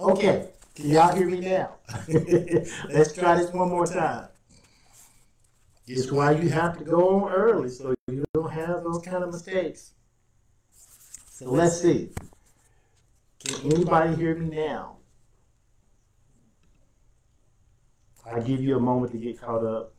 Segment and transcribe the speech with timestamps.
[0.00, 1.74] Okay, can y'all hear me now?
[2.88, 4.28] Let's try this one more time.
[5.86, 9.30] It's why you have to go on early so you don't have those kind of
[9.30, 9.92] mistakes.
[11.28, 12.10] So let's see.
[13.44, 14.98] Can anybody hear me now?
[18.24, 19.94] I give you a moment to get caught up.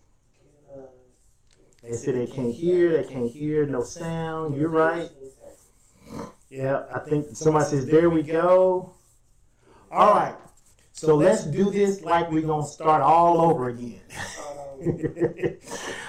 [1.83, 4.55] They say they can't hear, they can't hear, no sound.
[4.55, 5.09] You're right.
[6.49, 8.93] Yeah, I think somebody says, there we go.
[9.91, 10.35] All right.
[10.93, 13.99] So let's do this like we're going to start all over again.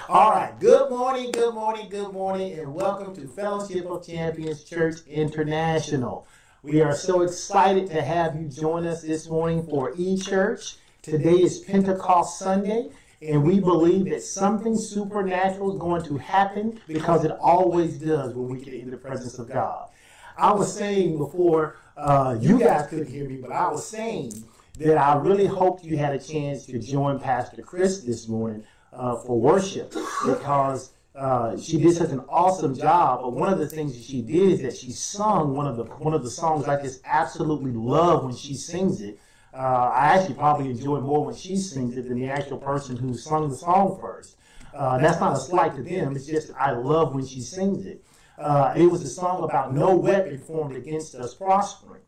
[0.07, 0.57] all right.
[0.57, 6.25] Good morning, good morning, good morning, and welcome to Fellowship of Champions Church International.
[6.61, 10.77] We are so excited to have you join us this morning for e-church.
[11.01, 12.89] Today is Pentecost Sunday,
[13.21, 18.47] and we believe that something supernatural is going to happen because it always does when
[18.47, 19.89] we get in the presence of God.
[20.37, 24.43] I was saying before, uh, you guys couldn't hear me, but I was saying
[24.79, 29.17] that I really hope you had a chance to join Pastor Chris this morning uh,
[29.17, 29.93] for worship
[30.25, 33.21] because uh, she did such an awesome job.
[33.21, 35.83] But one of the things that she did is that she sung one of the
[35.83, 39.19] one of the songs I just absolutely love when she sings it.
[39.53, 43.13] Uh, I actually probably enjoy more when she sings it than the actual person who
[43.13, 44.37] sung the song first.
[44.73, 46.15] Uh, that's not a slight to them.
[46.15, 48.03] It's just I love when she sings it.
[48.37, 52.01] Uh, it was a song about no weapon formed against us prospering.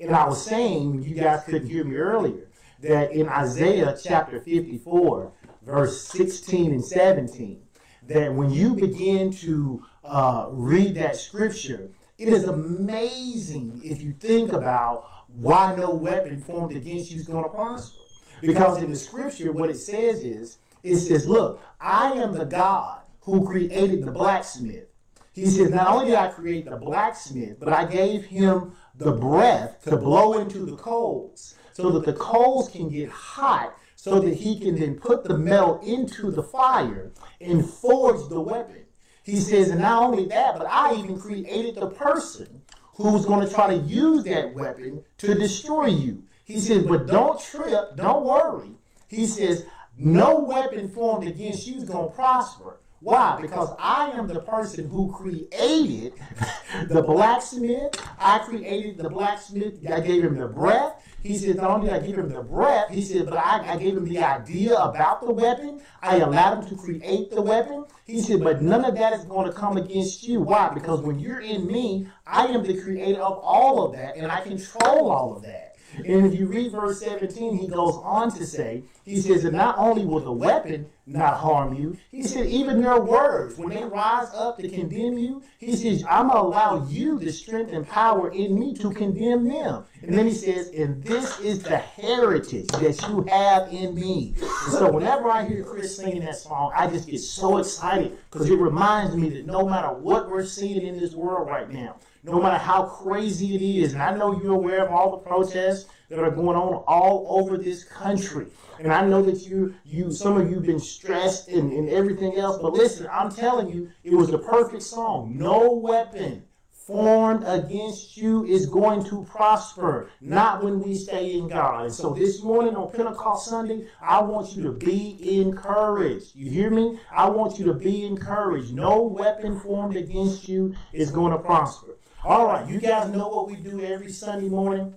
[0.00, 2.48] And I was saying, you guys couldn't hear me earlier,
[2.80, 7.62] that in Isaiah chapter 54, verse 16 and 17,
[8.06, 14.52] that when you begin to uh, read that scripture, it is amazing if you think
[14.52, 17.98] about why no weapon formed against you is going to prosper.
[18.40, 23.02] Because in the scripture, what it says is, it says, look, I am the God
[23.20, 24.87] who created the blacksmith.
[25.32, 29.84] He says, not only did I create the blacksmith, but I gave him the breath
[29.84, 34.58] to blow into the coals so that the coals can get hot so that he
[34.58, 37.10] can then put the metal into the fire
[37.40, 38.84] and forge the weapon.
[39.22, 42.62] He says, and not only that, but I even created the person
[42.94, 46.22] who's going to try to use that weapon to destroy you.
[46.44, 48.70] He says, but don't trip, don't worry.
[49.08, 49.66] He says,
[49.96, 52.80] no weapon formed against you is going to prosper.
[53.00, 53.38] Why?
[53.40, 56.14] Because I am the person who created
[56.88, 57.94] the blacksmith.
[58.18, 59.74] I created the blacksmith.
[59.88, 61.04] I gave him the breath.
[61.22, 63.76] He said, not only did I give him the breath, he said, but I, I
[63.76, 65.80] gave him the idea about the weapon.
[66.00, 67.84] I allowed him to create the weapon.
[68.04, 70.40] He said, but none of that is going to come against you.
[70.40, 70.70] Why?
[70.72, 74.40] Because when you're in me, I am the creator of all of that, and I
[74.40, 75.67] control all of that.
[75.96, 79.78] And if you read verse 17, he goes on to say, he says that not
[79.78, 84.28] only will the weapon not harm you, he said, even their words, when they rise
[84.34, 88.30] up to condemn you, he says, I'm going to allow you the strength and power
[88.30, 89.84] in me to condemn them.
[90.02, 94.34] And then he says, and this is the heritage that you have in me.
[94.38, 98.50] And so whenever I hear Chris singing that song, I just get so excited because
[98.50, 102.40] it reminds me that no matter what we're seeing in this world right now, no
[102.40, 103.92] matter how crazy it is.
[103.92, 107.56] And I know you're aware of all the protests that are going on all over
[107.56, 108.46] this country.
[108.78, 112.36] And I know that you, you, some of you have been stressed and, and everything
[112.36, 112.58] else.
[112.60, 115.36] But listen, I'm telling you, it was the perfect song.
[115.36, 116.44] No weapon
[116.88, 121.84] formed against you is going to prosper, not when we stay in God.
[121.84, 126.34] And so this morning on Pentecost Sunday, I want you to be encouraged.
[126.34, 126.98] You hear me?
[127.14, 128.72] I want you to be encouraged.
[128.72, 131.97] No weapon formed against you is going to prosper.
[132.24, 134.92] All right, you guys know what we do every Sunday morning.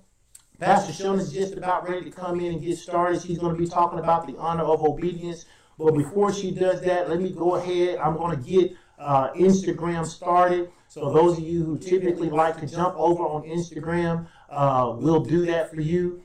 [0.59, 3.21] Pastor Sean is just about ready to come in and get started.
[3.21, 5.45] She's going to be talking about the honor of obedience.
[5.77, 7.99] But before she does that, let me go ahead.
[7.99, 10.71] I'm going to get uh, Instagram started.
[10.87, 15.45] So those of you who typically like to jump over on Instagram, uh, we'll do
[15.45, 16.23] that for you.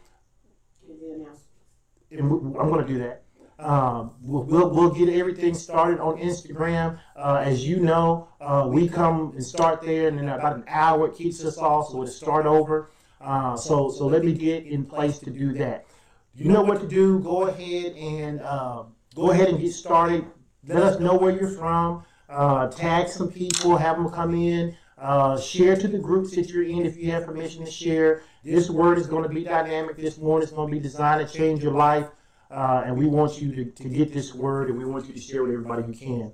[2.10, 3.25] And I'm going to do that.
[3.58, 6.98] Um, we'll, we'll, get everything started on Instagram.
[7.16, 11.08] Uh, as you know, uh, we come and start there, and in about an hour
[11.08, 12.90] it keeps us off, so it'll start over.
[13.20, 15.86] Uh, so, so let me get in place to do that.
[16.34, 17.18] You know what to do.
[17.20, 20.26] Go ahead and um, go ahead and get started.
[20.68, 22.04] Let us know where you're from.
[22.28, 24.76] Uh, tag some people, have them come in.
[24.98, 28.22] Uh, share to the groups that you're in if you have permission to share.
[28.44, 30.42] This word is going to be dynamic this morning.
[30.42, 32.06] It's going to be designed to change your life.
[32.50, 35.20] Uh, and we want you to, to get this word and we want you to
[35.20, 36.32] share with everybody you can.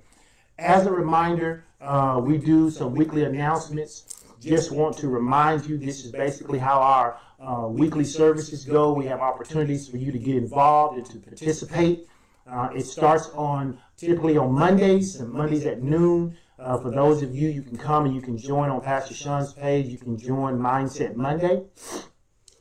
[0.59, 4.23] As a reminder, uh, we do some weekly announcements.
[4.39, 8.93] Just want to remind you this is basically how our uh, weekly services go.
[8.93, 12.07] We have opportunities for you to get involved and to participate.
[12.45, 16.37] Uh, it starts on typically on Mondays and Mondays at noon.
[16.59, 19.53] Uh, for those of you, you can come and you can join on Pastor Sean's
[19.53, 19.87] page.
[19.87, 21.63] You can join Mindset Monday.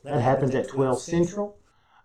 [0.04, 1.58] That happens at 12 Central.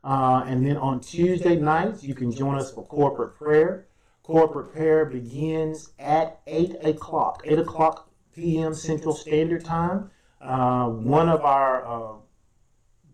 [0.08, 3.88] Uh, and then on Tuesday nights, you can join us for corporate prayer.
[4.24, 8.74] Corporate prayer begins at 8 o'clock, 8 o'clock p.m.
[8.74, 10.10] Central Standard Time.
[10.40, 12.16] Uh, one of our uh,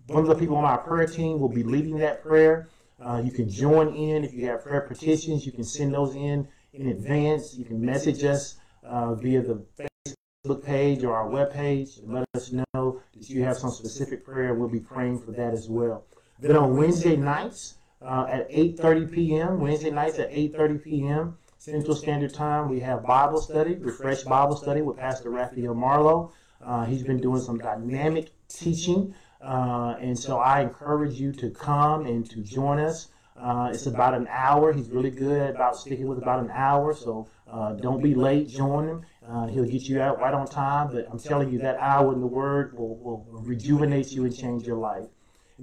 [0.06, 2.70] one of the people on our prayer team will be leading that prayer.
[3.04, 5.48] Uh, you can join in if you have prayer petitions.
[5.48, 7.56] You can send those in in advance.
[7.56, 12.26] You can message us uh, via the Facebook page or our web page and let
[12.36, 14.54] us know that you have some specific prayer.
[14.54, 16.06] We'll be praying for that as well.
[16.44, 19.62] Then on Wednesday nights uh, at 8:30 p.m.
[19.62, 21.38] Wednesday nights at 8:30 p.m.
[21.58, 26.34] Central Standard Time, we have Bible study, Refresh Bible study with Pastor Raphael Marlowe.
[26.62, 32.06] Uh, he's been doing some dynamic teaching, uh, and so I encourage you to come
[32.08, 33.08] and to join us.
[33.38, 34.74] Uh, it's about an hour.
[34.74, 38.50] He's really good about sticking with about an hour, so uh, don't be late.
[38.50, 39.06] Join him.
[39.26, 40.90] Uh, he'll get you out right on time.
[40.92, 44.68] But I'm telling you, that hour in the Word will, will rejuvenate you and change
[44.68, 45.08] your life.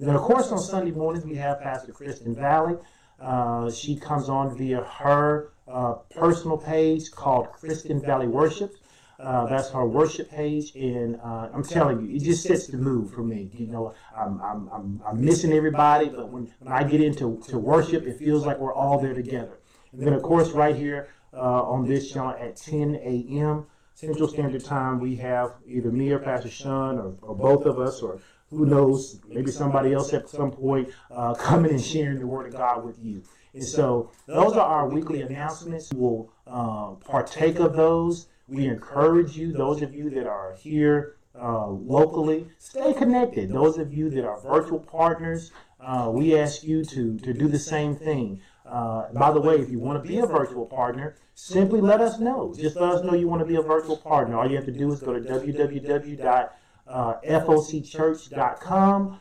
[0.00, 2.74] Then, of course, on Sunday mornings, we have Pastor Kristen Valley.
[3.20, 8.74] Uh, she comes on via her uh, personal page called Kristen Valley Worship.
[9.18, 13.10] Uh, that's her worship page, and uh, I'm telling you, it just sets the mood
[13.10, 13.50] for me.
[13.52, 17.58] You know, I'm, I'm, I'm, I'm missing everybody, but when, when I get into to
[17.58, 19.58] worship, it feels like we're all there together.
[19.92, 23.66] And then, of course, right here uh, on this show at 10 a.m.
[23.92, 28.00] Central Standard Time, we have either me or Pastor Sean or, or both of us
[28.00, 28.18] or
[28.50, 32.52] who knows, maybe somebody else at some point uh, coming and sharing the Word of
[32.52, 33.22] God with you.
[33.54, 35.90] And so those are our weekly announcements.
[35.94, 38.26] We'll uh, partake of those.
[38.48, 43.50] We encourage you, those of you that are here uh, locally, stay connected.
[43.52, 47.58] Those of you that are virtual partners, uh, we ask you to, to do the
[47.58, 48.40] same thing.
[48.66, 52.18] Uh, by the way, if you want to be a virtual partner, simply let us
[52.18, 52.52] know.
[52.56, 54.36] Just let us know you want to be a virtual partner.
[54.36, 56.50] All you have to do is go to www
[56.90, 59.20] uh, focchurch.com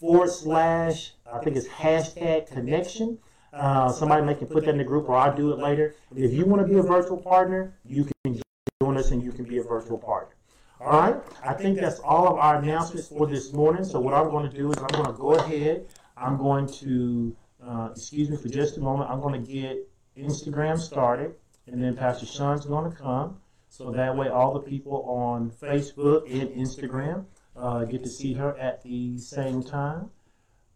[0.00, 3.18] forward slash, I think it's hashtag connection.
[3.52, 5.94] Uh, somebody may can put that in the group or I'll do it later.
[6.14, 8.40] If you want to be a virtual partner, you can
[8.82, 10.34] join us and you can be a virtual partner.
[10.80, 13.84] All right, I think that's all of our announcements for this morning.
[13.84, 15.86] So what I'm going to do is I'm going to go ahead.
[16.16, 20.78] I'm going to, uh, excuse me for just a moment, I'm going to get Instagram
[20.78, 21.34] started
[21.66, 23.40] and then Pastor Sean's going to come.
[23.76, 27.24] So that way, all the people on Facebook and Instagram
[27.56, 30.10] uh, get to see her at the same time.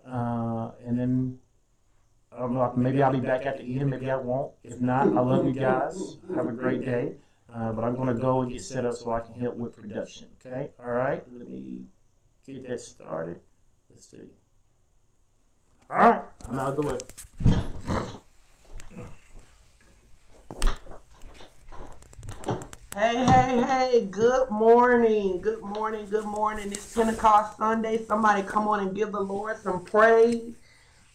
[0.04, 1.38] Uh, and then
[2.32, 4.52] I don't maybe I'll be back at the end, maybe I won't.
[4.64, 6.16] If not, I love you guys.
[6.34, 7.12] Have a great day.
[7.54, 9.76] Uh, but I'm going to go and get set up so I can help with
[9.76, 10.26] production.
[10.44, 10.70] Okay?
[10.80, 11.22] All right?
[11.32, 11.84] Let me
[12.44, 13.38] get that started.
[13.90, 14.22] Let's see.
[15.88, 16.22] All right.
[16.48, 18.18] I'm out of the way.
[22.98, 25.40] Hey, hey, hey, good morning.
[25.40, 26.06] Good morning.
[26.10, 26.72] Good morning.
[26.72, 28.04] It's Pentecost Sunday.
[28.04, 30.56] Somebody come on and give the Lord some praise.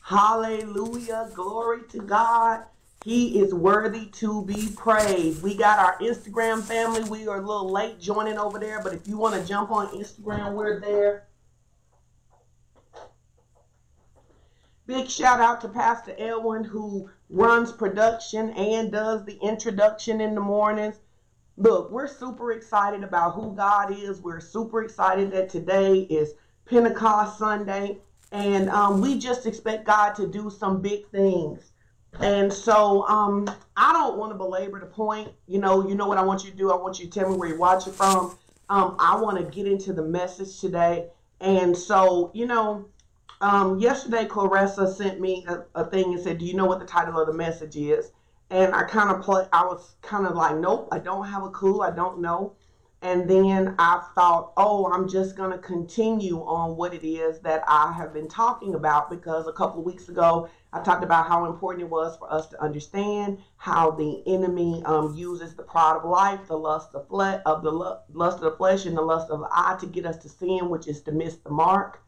[0.01, 1.29] Hallelujah.
[1.33, 2.63] Glory to God.
[3.03, 5.43] He is worthy to be praised.
[5.43, 7.03] We got our Instagram family.
[7.09, 9.87] We are a little late joining over there, but if you want to jump on
[9.87, 11.25] Instagram, we're there.
[14.87, 20.39] Big shout out to Pastor Elwin who runs production and does the introduction in the
[20.39, 20.95] mornings.
[21.57, 24.22] Look, we're super excited about who God is.
[24.22, 26.33] We're super excited that today is
[26.65, 28.00] Pentecost Sunday.
[28.31, 31.72] And um, we just expect God to do some big things.
[32.19, 35.29] And so um, I don't want to belabor the point.
[35.45, 36.72] You know, you know what I want you to do.
[36.72, 38.36] I want you to tell me where you're watching from.
[38.69, 41.10] Um, I want to get into the message today.
[41.39, 42.88] And so, you know,
[43.41, 46.86] um, yesterday Clarissa sent me a, a thing and said, "Do you know what the
[46.86, 48.12] title of the message is?"
[48.53, 49.48] And I kind of play.
[49.51, 51.81] I was kind of like, "Nope, I don't have a clue.
[51.81, 52.53] I don't know."
[53.01, 57.63] And then I thought, oh, I'm just going to continue on what it is that
[57.67, 61.45] I have been talking about because a couple of weeks ago I talked about how
[61.45, 66.05] important it was for us to understand how the enemy um, uses the pride of
[66.10, 69.41] life, the lust of flesh, of the lust of the flesh, and the lust of
[69.41, 72.02] the eye to get us to sin, which is to miss the mark.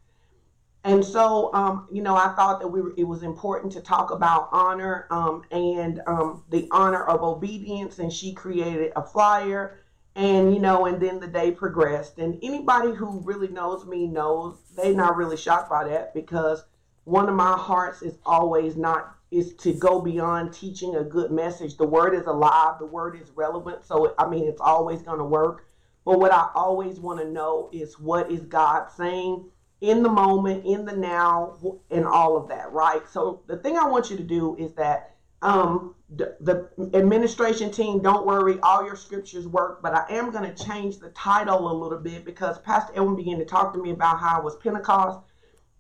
[0.86, 4.12] And so, um, you know, I thought that we were, it was important to talk
[4.12, 7.98] about honor um, and um, the honor of obedience.
[7.98, 9.80] And she created a flyer
[10.16, 12.20] and you know and then the day progressed.
[12.20, 16.64] And anybody who really knows me knows they're not really shocked by that because
[17.04, 21.78] one of my hearts is always not is to go beyond teaching a good message.
[21.78, 25.26] The word is alive the word is relevant so i mean it's always going to
[25.26, 25.68] work.
[26.06, 29.50] But what i always want to know is what is god saying
[29.82, 33.88] in the moment in the now and all of that right so the thing i
[33.88, 38.96] want you to do is that um, the, the, administration team, don't worry, all your
[38.96, 42.94] scriptures work, but I am going to change the title a little bit because Pastor
[42.96, 45.20] Elwin began to talk to me about how it was Pentecost.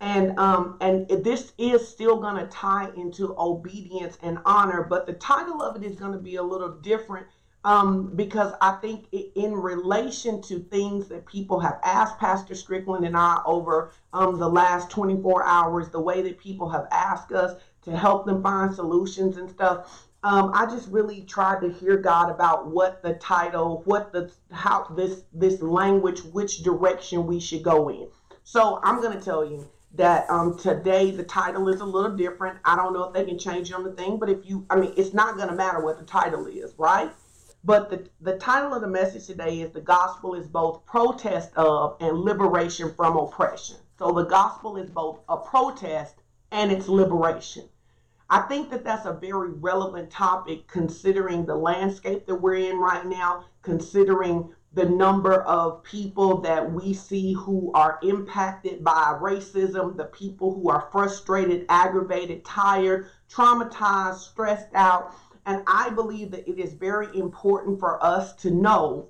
[0.01, 5.13] and um and this is still going to tie into obedience and honor but the
[5.13, 7.25] title of it is going to be a little different
[7.65, 13.17] um because i think in relation to things that people have asked pastor strickland and
[13.17, 17.95] i over um the last 24 hours the way that people have asked us to
[17.95, 22.65] help them find solutions and stuff um, I just really tried to hear God about
[22.65, 28.07] what the title, what the how this this language, which direction we should go in.
[28.43, 32.57] So I'm gonna tell you that um, today the title is a little different.
[32.65, 34.77] I don't know if they can change it on the thing, but if you, I
[34.77, 37.11] mean, it's not gonna matter what the title is, right?
[37.65, 41.97] But the, the title of the message today is the gospel is both protest of
[41.99, 43.77] and liberation from oppression.
[43.97, 46.15] So the gospel is both a protest
[46.51, 47.67] and it's liberation.
[48.29, 53.05] I think that that's a very relevant topic considering the landscape that we're in right
[53.05, 60.05] now, considering the number of people that we see who are impacted by racism, the
[60.05, 65.15] people who are frustrated, aggravated, tired, traumatized, stressed out.
[65.45, 69.09] And I believe that it is very important for us to know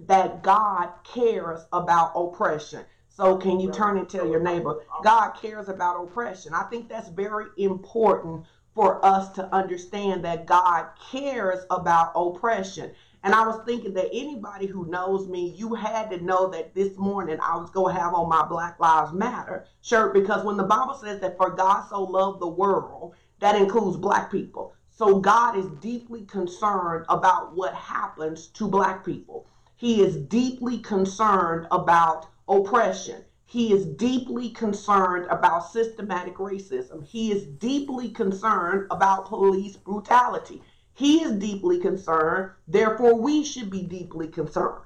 [0.00, 2.84] that God cares about oppression.
[3.08, 6.54] So can you turn and tell your neighbor, God cares about oppression?
[6.54, 12.92] I think that's very important for us to understand that God cares about oppression.
[13.22, 16.96] And I was thinking that anybody who knows me, you had to know that this
[16.96, 20.64] morning I was going to have on my Black Lives Matter shirt because when the
[20.64, 24.74] Bible says that for God so loved the world, that includes black people.
[24.94, 29.46] So God is deeply concerned about what happens to black people.
[29.74, 33.24] He is deeply concerned about oppression.
[33.46, 37.06] He is deeply concerned about systematic racism.
[37.06, 40.62] He is deeply concerned about police brutality.
[40.92, 44.84] He is deeply concerned, therefore, we should be deeply concerned.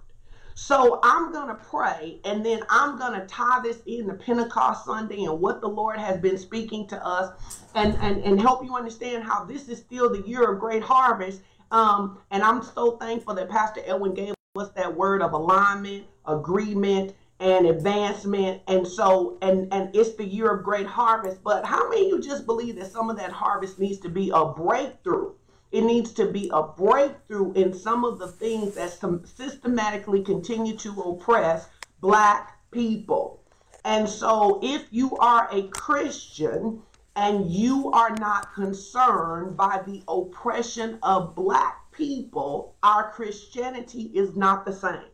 [0.58, 4.86] So I'm going to pray and then I'm going to tie this in to Pentecost
[4.86, 8.74] Sunday and what the Lord has been speaking to us and, and, and help you
[8.74, 11.42] understand how this is still the year of great harvest.
[11.70, 17.14] Um, and I'm so thankful that Pastor Elwin gave us that word of alignment, agreement,
[17.38, 18.62] and advancement.
[18.66, 21.44] And so and and it's the year of great harvest.
[21.44, 24.30] But how many of you just believe that some of that harvest needs to be
[24.32, 25.32] a breakthrough
[25.76, 28.90] it needs to be a breakthrough in some of the things that
[29.36, 31.68] systematically continue to oppress
[32.00, 33.42] black people
[33.84, 36.82] and so if you are a christian
[37.14, 44.64] and you are not concerned by the oppression of black people our christianity is not
[44.64, 45.10] the same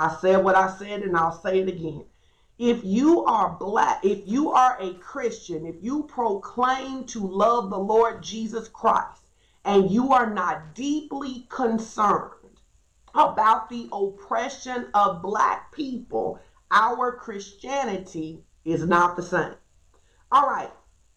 [0.00, 2.04] I said what I said and I'll say it again.
[2.56, 7.78] If you are black, if you are a Christian, if you proclaim to love the
[7.78, 9.27] Lord Jesus Christ
[9.64, 12.32] and you are not deeply concerned
[13.14, 19.54] about the oppression of black people, our Christianity is not the same.
[20.30, 20.70] All right.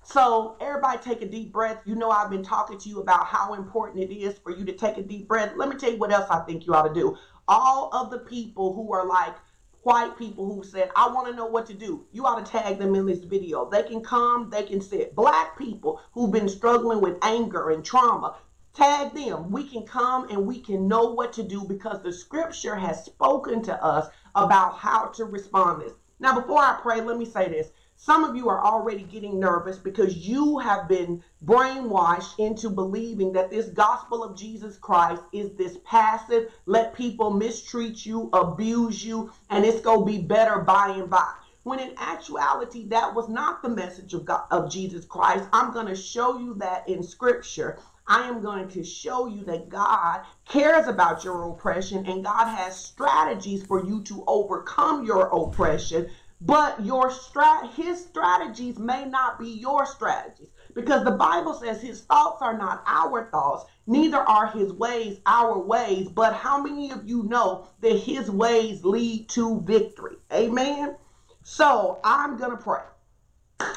[0.04, 1.84] So, everybody take a deep breath.
[1.86, 4.74] You know, I've been talking to you about how important it is for you to
[4.74, 5.52] take a deep breath.
[5.56, 7.16] Let me tell you what else I think you ought to do
[7.48, 9.36] all of the people who are like
[9.84, 12.06] white people who said, I want to know what to do.
[12.12, 13.70] You ought to tag them in this video.
[13.70, 15.16] They can come, they can sit.
[15.16, 18.38] Black people who've been struggling with anger and trauma,
[18.74, 19.52] tag them.
[19.52, 23.62] We can come and we can know what to do because the scripture has spoken
[23.64, 25.94] to us about how to respond this.
[26.20, 27.72] Now, before I pray, let me say this.
[28.04, 33.52] Some of you are already getting nervous because you have been brainwashed into believing that
[33.52, 39.64] this gospel of Jesus Christ is this passive, let people mistreat you, abuse you, and
[39.64, 41.32] it's going to be better by and by.
[41.62, 45.48] When in actuality, that was not the message of, God, of Jesus Christ.
[45.54, 47.78] I'm going to show you that in scripture.
[48.08, 52.84] I am going to show you that God cares about your oppression and God has
[52.84, 56.10] strategies for you to overcome your oppression
[56.42, 62.02] but your strat his strategies may not be your strategies because the bible says his
[62.02, 66.08] thoughts are not our thoughts neither are his ways our ways.
[66.10, 70.18] But how many of you know that his ways lead to victory?
[70.34, 70.96] Amen.
[71.44, 72.82] So i'm gonna pray.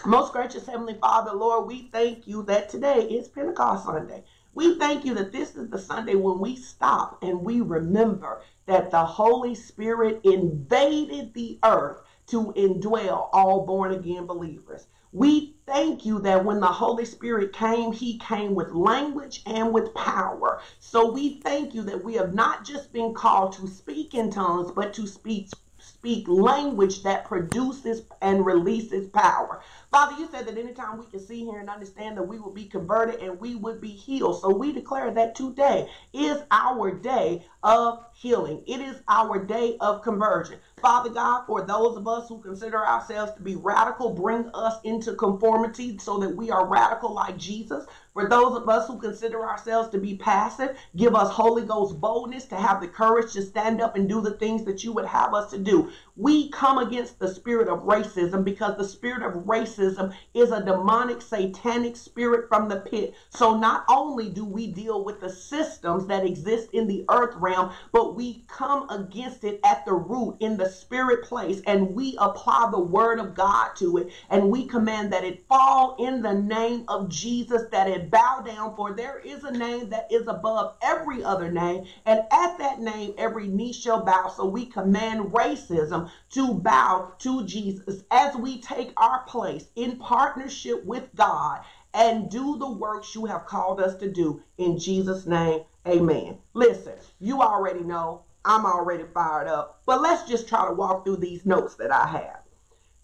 [0.06, 4.24] Most gracious heavenly father lord we thank you that today is pentecost sunday.
[4.54, 8.90] We thank you that this is the sunday when we stop and we remember that
[8.90, 14.86] the holy spirit invaded the earth to indwell all born again believers.
[15.12, 19.94] We thank you that when the Holy Spirit came, he came with language and with
[19.94, 20.60] power.
[20.80, 24.72] So we thank you that we have not just been called to speak in tongues,
[24.72, 29.60] but to speak speak language that produces and releases power.
[29.90, 32.64] Father, you said that anytime we can see here and understand that we will be
[32.64, 34.40] converted and we would be healed.
[34.40, 38.62] So we declare that today is our day of healing.
[38.66, 40.58] It is our day of conversion.
[40.84, 45.16] Father God, for those of us who consider ourselves to be radical, bring us into
[45.16, 47.86] conformity so that we are radical like Jesus.
[48.14, 52.46] For those of us who consider ourselves to be passive, give us Holy Ghost boldness
[52.46, 55.34] to have the courage to stand up and do the things that you would have
[55.34, 55.90] us to do.
[56.16, 61.22] We come against the spirit of racism because the spirit of racism is a demonic,
[61.22, 63.14] satanic spirit from the pit.
[63.30, 67.72] So not only do we deal with the systems that exist in the earth realm,
[67.92, 72.68] but we come against it at the root in the spirit place and we apply
[72.70, 76.84] the word of God to it and we command that it fall in the name
[76.88, 81.22] of Jesus, that it bow down, for there is a name that is above every
[81.24, 84.32] other name, and at that name every knee shall bow.
[84.34, 90.84] So we command racism to bow to Jesus as we take our place in partnership
[90.84, 91.62] with God
[91.94, 94.42] and do the works you have called us to do.
[94.58, 96.38] In Jesus' name, amen.
[96.54, 101.16] Listen, you already know I'm already fired up, but let's just try to walk through
[101.16, 102.43] these notes that I have.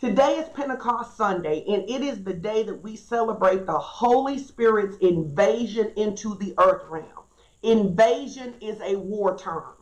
[0.00, 4.96] Today is Pentecost Sunday, and it is the day that we celebrate the Holy Spirit's
[4.96, 7.24] invasion into the earth realm.
[7.62, 9.74] Invasion is a war term.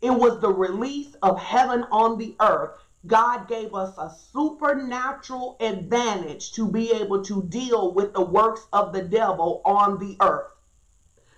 [0.00, 2.78] It was the release of heaven on the earth.
[3.08, 8.92] God gave us a supernatural advantage to be able to deal with the works of
[8.92, 10.52] the devil on the earth.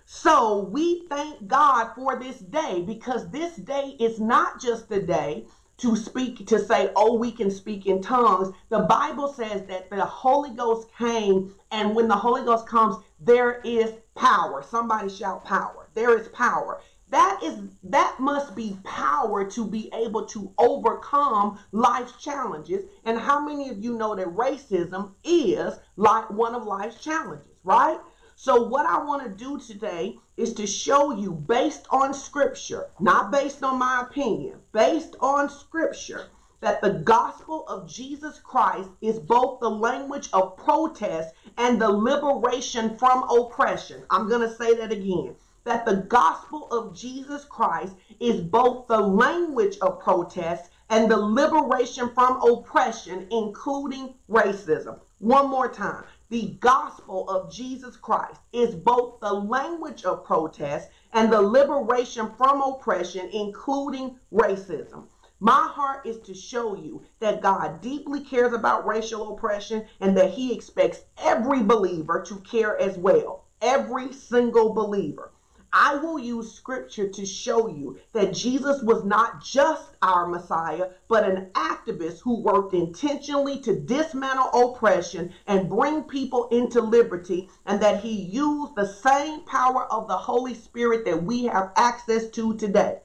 [0.05, 5.47] So we thank God for this day because this day is not just the day
[5.79, 8.53] to speak, to say, oh, we can speak in tongues.
[8.69, 13.61] The Bible says that the Holy Ghost came, and when the Holy Ghost comes, there
[13.63, 14.61] is power.
[14.61, 15.89] Somebody shout power.
[15.93, 16.81] There is power.
[17.09, 22.85] That is that must be power to be able to overcome life's challenges.
[23.03, 27.99] And how many of you know that racism is like one of life's challenges, right?
[28.41, 33.33] So, what I want to do today is to show you, based on scripture, not
[33.33, 36.27] based on my opinion, based on scripture,
[36.61, 42.97] that the gospel of Jesus Christ is both the language of protest and the liberation
[42.97, 44.03] from oppression.
[44.09, 45.35] I'm going to say that again.
[45.65, 52.09] That the gospel of Jesus Christ is both the language of protest and the liberation
[52.15, 54.97] from oppression, including racism.
[55.17, 61.33] One more time the gospel of Jesus Christ is both the language of protest and
[61.33, 65.07] the liberation from oppression, including racism.
[65.39, 70.29] My heart is to show you that God deeply cares about racial oppression and that
[70.31, 73.45] He expects every believer to care as well.
[73.61, 75.31] Every single believer.
[75.71, 81.29] I will use scripture to show you that Jesus was not just our Messiah, but
[81.29, 88.01] an activist who worked intentionally to dismantle oppression and bring people into liberty, and that
[88.01, 93.01] he used the same power of the Holy Spirit that we have access to today.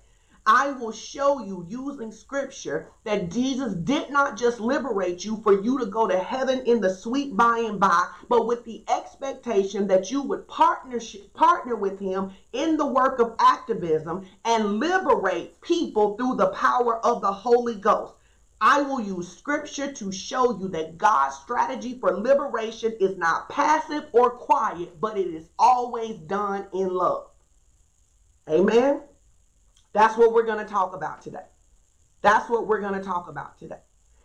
[0.47, 5.79] I will show you using scripture that Jesus did not just liberate you for you
[5.79, 10.11] to go to heaven in the sweet by and by, but with the expectation that
[10.11, 16.35] you would partnership, partner with him in the work of activism and liberate people through
[16.37, 18.13] the power of the Holy Ghost.
[18.61, 24.05] I will use scripture to show you that God's strategy for liberation is not passive
[24.13, 27.29] or quiet, but it is always done in love.
[28.49, 29.01] Amen.
[29.95, 31.47] That's what we're going to talk about today.
[32.21, 33.79] That's what we're going to talk about today.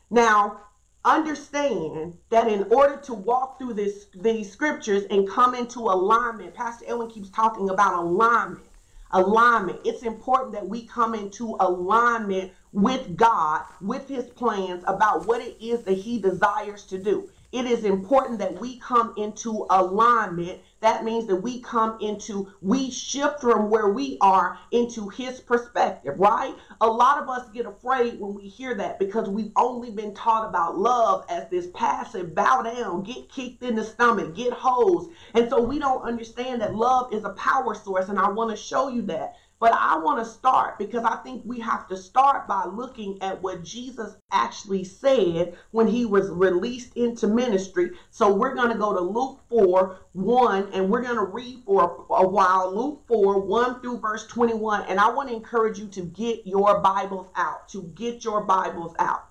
[0.09, 0.61] Now,
[1.05, 6.85] understand that in order to walk through this these scriptures and come into alignment, Pastor
[6.87, 8.65] Elwin keeps talking about alignment.
[9.11, 9.79] Alignment.
[9.85, 15.57] It's important that we come into alignment with God, with his plans about what it
[15.63, 20.59] is that he desires to do it is important that we come into alignment.
[20.81, 26.13] That means that we come into, we shift from where we are into his perspective,
[26.17, 26.55] right?
[26.79, 30.47] A lot of us get afraid when we hear that because we've only been taught
[30.47, 35.11] about love as this passive bow down, get kicked in the stomach, get hosed.
[35.33, 38.07] And so we don't understand that love is a power source.
[38.07, 39.35] And I want to show you that.
[39.59, 43.41] But I want to start because I think we have to start by looking at
[43.41, 47.91] what Jesus actually said when he was released into ministry.
[48.09, 52.05] So we're going to go to Luke 4 1 and we're going to read for
[52.09, 54.83] a while Luke 4 1 through verse 21.
[54.83, 58.95] And I want to encourage you to get your Bibles out, to get your Bibles
[58.97, 59.25] out,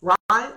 [0.00, 0.54] right?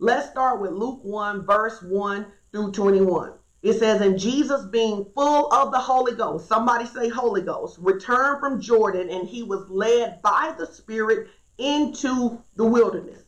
[0.00, 3.34] Let's start with Luke 1 verse 1 through 21.
[3.64, 8.38] It says, and Jesus being full of the Holy Ghost, somebody say Holy Ghost, returned
[8.38, 13.22] from Jordan and he was led by the Spirit into the wilderness.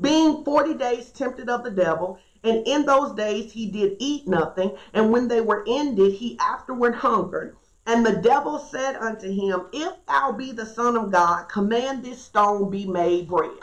[0.00, 4.76] Being 40 days tempted of the devil, And in those days he did eat nothing,
[4.94, 7.56] and when they were ended, he afterward hungered.
[7.86, 12.20] And the devil said unto him, If thou be the Son of God, command this
[12.20, 13.60] stone be made bread.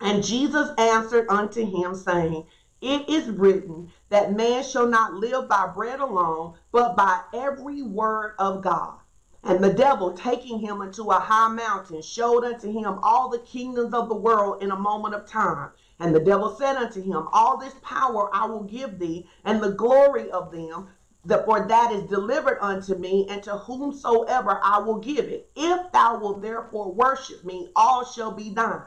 [0.00, 2.46] And Jesus answered unto him, saying,
[2.80, 8.34] It is written that man shall not live by bread alone, but by every word
[8.38, 8.98] of God.
[9.42, 13.94] And the devil, taking him into a high mountain, showed unto him all the kingdoms
[13.94, 15.70] of the world in a moment of time.
[15.98, 19.72] And the devil said unto him, All this power I will give thee, and the
[19.72, 20.88] glory of them,
[21.44, 25.50] for that is delivered unto me, and to whomsoever I will give it.
[25.56, 28.82] If thou wilt therefore worship me, all shall be thine.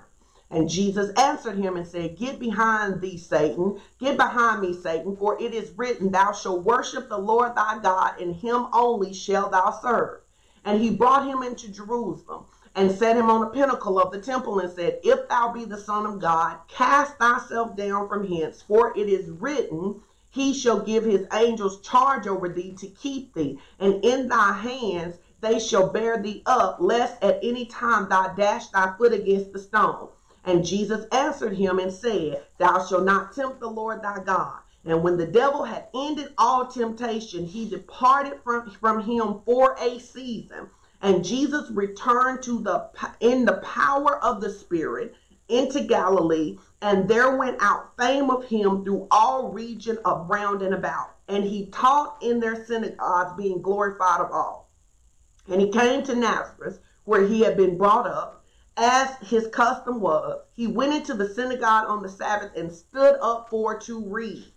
[0.54, 3.82] And Jesus answered him and said, Get behind thee, Satan.
[3.98, 8.22] Get behind me, Satan, for it is written, Thou shalt worship the Lord thy God,
[8.22, 10.20] and him only shalt thou serve.
[10.64, 14.60] And he brought him into Jerusalem and set him on a pinnacle of the temple
[14.60, 18.96] and said, If thou be the Son of God, cast thyself down from hence, for
[18.96, 24.06] it is written, He shall give his angels charge over thee to keep thee, and
[24.06, 28.94] in thy hands they shall bear thee up, lest at any time thou dash thy
[29.00, 30.10] foot against the stone.
[30.46, 34.60] And Jesus answered him and said, Thou shalt not tempt the Lord thy God.
[34.86, 40.00] And when the devil had ended all temptation, he departed from, from him for a
[40.00, 40.70] season.
[41.02, 45.16] And Jesus returned to the in the power of the Spirit
[45.50, 51.16] into Galilee, and there went out fame of him through all region of and about.
[51.28, 54.70] And he taught in their synagogues, being glorified of all.
[55.48, 58.43] And he came to Nazareth, where he had been brought up
[58.78, 63.50] as his custom was, he went into the synagogue on the Sabbath and stood up
[63.50, 64.52] for to read.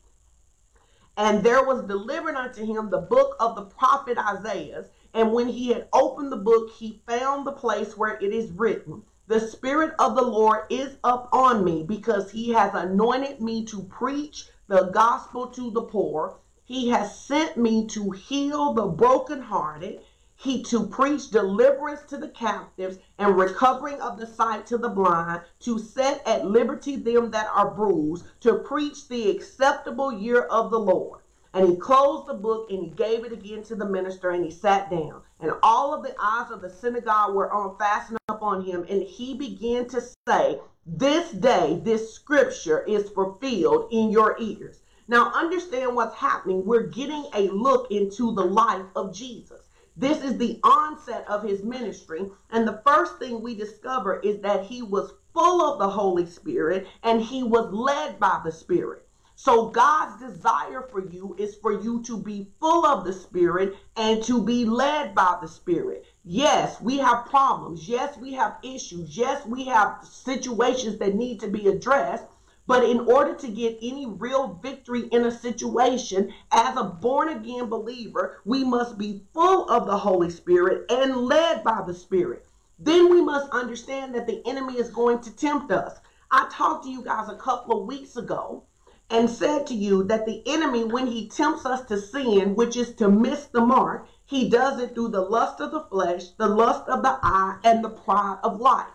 [1.19, 4.85] And there was delivered unto him the book of the prophet Isaiah.
[5.15, 9.03] And when he had opened the book, he found the place where it is written,
[9.27, 14.51] The Spirit of the Lord is upon me, because he has anointed me to preach
[14.69, 16.37] the gospel to the poor.
[16.65, 20.03] He has sent me to heal the brokenhearted
[20.39, 25.41] he to preach deliverance to the captives and recovering of the sight to the blind,
[25.61, 30.79] to set at liberty them that are bruised, to preach the acceptable year of the
[30.79, 31.23] Lord.
[31.55, 34.51] And he closed the book and he gave it again to the minister and he
[34.51, 35.23] sat down.
[35.41, 38.85] And all of the eyes of the synagogue were on fastened upon him.
[38.91, 44.81] And he began to say, This day, this scripture is fulfilled in your ears.
[45.09, 46.67] Now understand what's happening.
[46.67, 49.66] We're getting a look into the life of Jesus.
[49.99, 52.31] This is the onset of his ministry.
[52.51, 56.87] And the first thing we discover is that he was full of the Holy Spirit
[57.03, 59.07] and he was led by the Spirit.
[59.39, 64.23] So God's desire for you is for you to be full of the Spirit and
[64.25, 66.05] to be led by the Spirit.
[66.25, 67.89] Yes, we have problems.
[67.89, 69.17] Yes, we have issues.
[69.17, 72.25] Yes, we have situations that need to be addressed.
[72.67, 77.67] But in order to get any real victory in a situation, as a born again
[77.67, 82.47] believer, we must be full of the Holy Spirit and led by the Spirit.
[82.79, 86.01] Then we must understand that the enemy is going to tempt us.
[86.31, 88.65] I talked to you guys a couple of weeks ago
[89.11, 92.95] and said to you that the enemy, when he tempts us to sin, which is
[92.97, 96.89] to miss the mark, he does it through the lust of the flesh, the lust
[96.89, 98.89] of the eye, and the pride of life.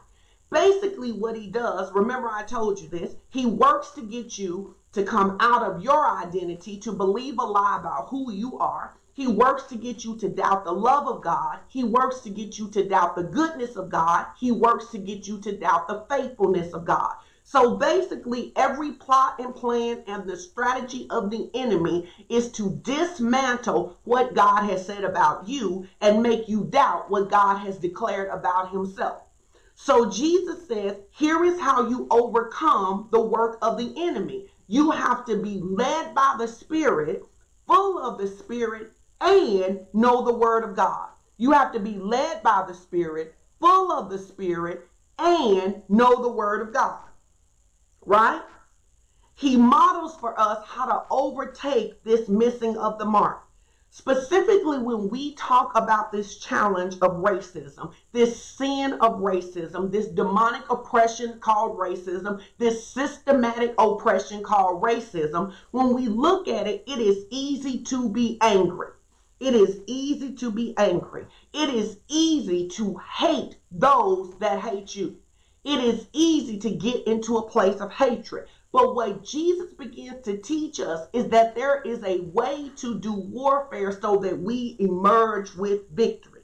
[0.51, 5.01] Basically, what he does, remember I told you this, he works to get you to
[5.01, 8.97] come out of your identity, to believe a lie about who you are.
[9.13, 11.59] He works to get you to doubt the love of God.
[11.69, 14.25] He works to get you to doubt the goodness of God.
[14.37, 17.13] He works to get you to doubt the faithfulness of God.
[17.43, 23.97] So basically, every plot and plan and the strategy of the enemy is to dismantle
[24.03, 28.71] what God has said about you and make you doubt what God has declared about
[28.71, 29.21] himself.
[29.83, 34.45] So Jesus says, here is how you overcome the work of the enemy.
[34.67, 37.23] You have to be led by the Spirit,
[37.65, 38.91] full of the Spirit,
[39.21, 41.09] and know the Word of God.
[41.37, 46.31] You have to be led by the Spirit, full of the Spirit, and know the
[46.31, 47.01] Word of God.
[48.05, 48.43] Right?
[49.33, 53.41] He models for us how to overtake this missing of the mark.
[53.93, 60.63] Specifically, when we talk about this challenge of racism, this sin of racism, this demonic
[60.69, 67.25] oppression called racism, this systematic oppression called racism, when we look at it, it is
[67.29, 68.91] easy to be angry.
[69.41, 71.25] It is easy to be angry.
[71.51, 75.17] It is easy to hate those that hate you.
[75.65, 78.47] It is easy to get into a place of hatred.
[78.71, 83.13] But what Jesus begins to teach us is that there is a way to do
[83.13, 86.43] warfare so that we emerge with victory.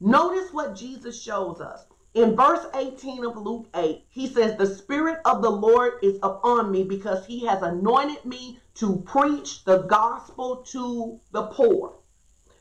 [0.00, 1.86] Notice what Jesus shows us.
[2.14, 6.72] In verse 18 of Luke 8, he says, The Spirit of the Lord is upon
[6.72, 11.94] me because he has anointed me to preach the gospel to the poor.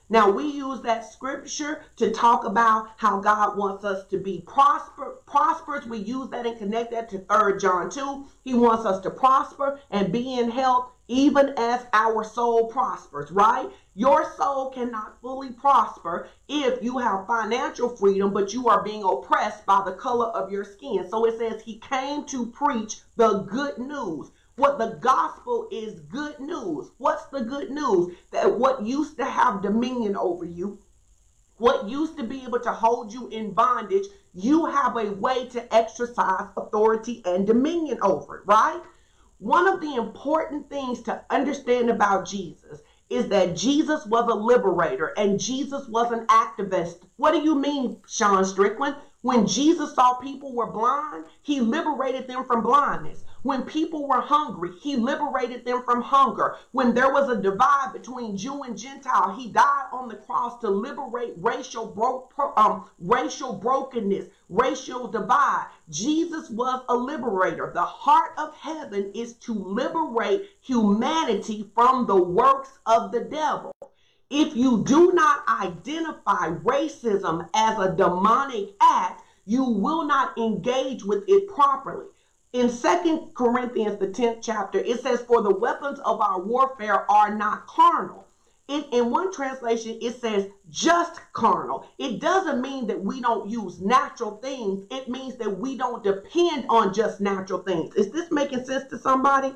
[0.09, 5.17] Now we use that scripture to talk about how God wants us to be prosper,
[5.25, 5.85] prosperous.
[5.85, 8.25] We use that and connect that to 3 John 2.
[8.45, 13.69] He wants us to prosper and be in health even as our soul prospers, right?
[13.95, 19.65] Your soul cannot fully prosper if you have financial freedom, but you are being oppressed
[19.65, 21.05] by the color of your skin.
[21.09, 24.31] So it says he came to preach the good news.
[24.57, 26.89] What the gospel is good news.
[26.97, 28.15] What's the good news?
[28.31, 30.79] That what used to have dominion over you,
[31.57, 35.73] what used to be able to hold you in bondage, you have a way to
[35.73, 38.81] exercise authority and dominion over it, right?
[39.37, 45.13] One of the important things to understand about Jesus is that Jesus was a liberator
[45.17, 46.97] and Jesus was an activist.
[47.17, 48.95] What do you mean, Sean Strickland?
[49.21, 53.23] When Jesus saw people were blind, he liberated them from blindness.
[53.43, 56.55] When people were hungry, he liberated them from hunger.
[56.71, 60.69] When there was a divide between Jew and Gentile, he died on the cross to
[60.71, 65.67] liberate racial bro- um, racial brokenness, racial divide.
[65.89, 67.71] Jesus was a liberator.
[67.73, 73.71] The heart of heaven is to liberate humanity from the works of the devil.
[74.31, 81.23] If you do not identify racism as a demonic act, you will not engage with
[81.27, 82.07] it properly
[82.53, 87.35] in Second Corinthians, the 10th chapter, it says, For the weapons of our warfare are
[87.35, 88.27] not carnal.
[88.67, 91.87] In, in one translation, it says just carnal.
[91.97, 94.85] It doesn't mean that we don't use natural things.
[94.91, 97.95] It means that we don't depend on just natural things.
[97.95, 99.53] Is this making sense to somebody?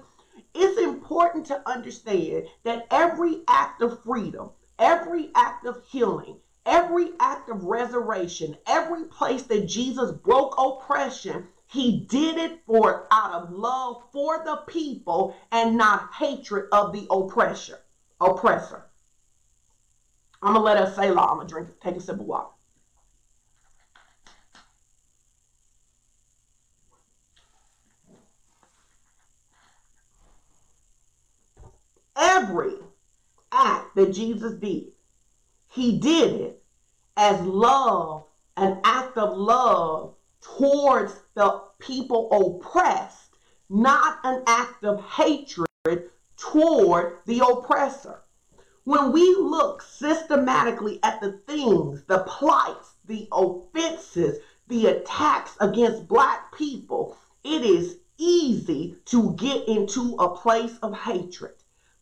[0.53, 7.49] It's important to understand that every act of freedom, every act of healing, every act
[7.49, 14.03] of resurrection, every place that Jesus broke oppression he did it for out of love
[14.11, 17.79] for the people and not hatred of the oppressor.
[18.19, 18.83] Oppressor.
[20.41, 21.27] I'm gonna let us say law.
[21.31, 22.49] I'm gonna drink, take a sip of water.
[32.17, 32.73] Every
[33.53, 34.87] act that Jesus did,
[35.69, 36.63] he did it
[37.15, 38.25] as love,
[38.57, 43.35] an act of love towards the people oppressed,
[43.69, 48.23] not an act of hatred toward the oppressor.
[48.83, 56.55] When we look systematically at the things, the plights, the offenses, the attacks against black
[56.55, 61.53] people, it is easy to get into a place of hatred.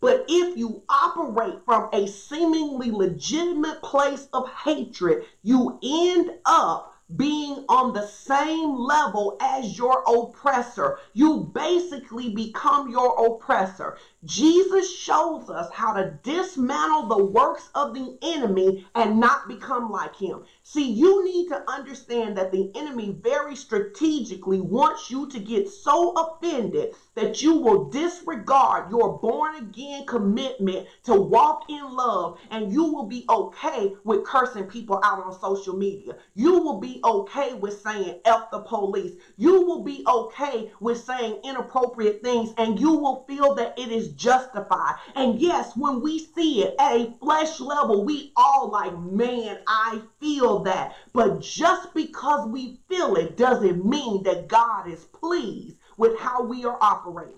[0.01, 7.65] But if you operate from a seemingly legitimate place of hatred, you end up being
[7.69, 10.99] on the same level as your oppressor.
[11.13, 13.97] You basically become your oppressor.
[14.25, 20.15] Jesus shows us how to dismantle the works of the enemy and not become like
[20.15, 20.43] him.
[20.71, 26.11] See, you need to understand that the enemy very strategically wants you to get so
[26.11, 32.83] offended that you will disregard your born again commitment to walk in love and you
[32.83, 36.15] will be okay with cursing people out on social media.
[36.35, 39.13] You will be okay with saying F the police.
[39.37, 44.09] You will be okay with saying inappropriate things and you will feel that it is
[44.09, 44.97] justified.
[45.15, 50.03] And yes, when we see it at a flesh level, we all like, man, I
[50.19, 50.95] feel that.
[51.13, 56.65] But just because we feel it doesn't mean that God is pleased with how we
[56.65, 57.35] are operating.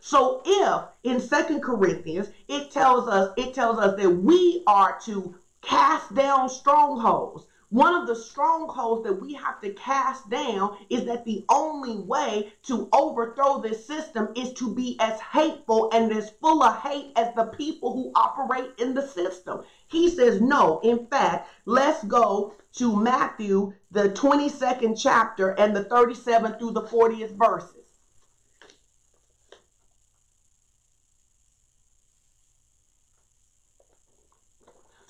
[0.00, 5.34] So if in Second Corinthians it tells us it tells us that we are to
[5.62, 7.46] cast down strongholds.
[7.70, 12.52] One of the strongholds that we have to cast down is that the only way
[12.64, 17.34] to overthrow this system is to be as hateful and as full of hate as
[17.34, 19.62] the people who operate in the system.
[19.88, 26.58] He says, no, in fact, let's go to Matthew, the 22nd chapter, and the 37th
[26.58, 27.83] through the 40th verses.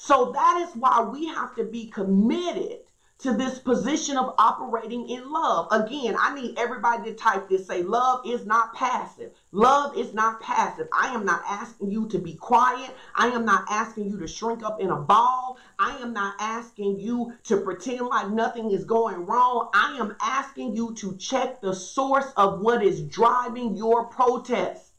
[0.06, 2.80] So that is why we have to be committed
[3.20, 5.66] to this position of operating in love.
[5.70, 9.30] Again, I need everybody to type this say, love is not passive.
[9.50, 10.88] Love is not passive.
[10.92, 12.94] I am not asking you to be quiet.
[13.14, 15.56] I am not asking you to shrink up in a ball.
[15.78, 19.70] I am not asking you to pretend like nothing is going wrong.
[19.72, 24.92] I am asking you to check the source of what is driving your protest.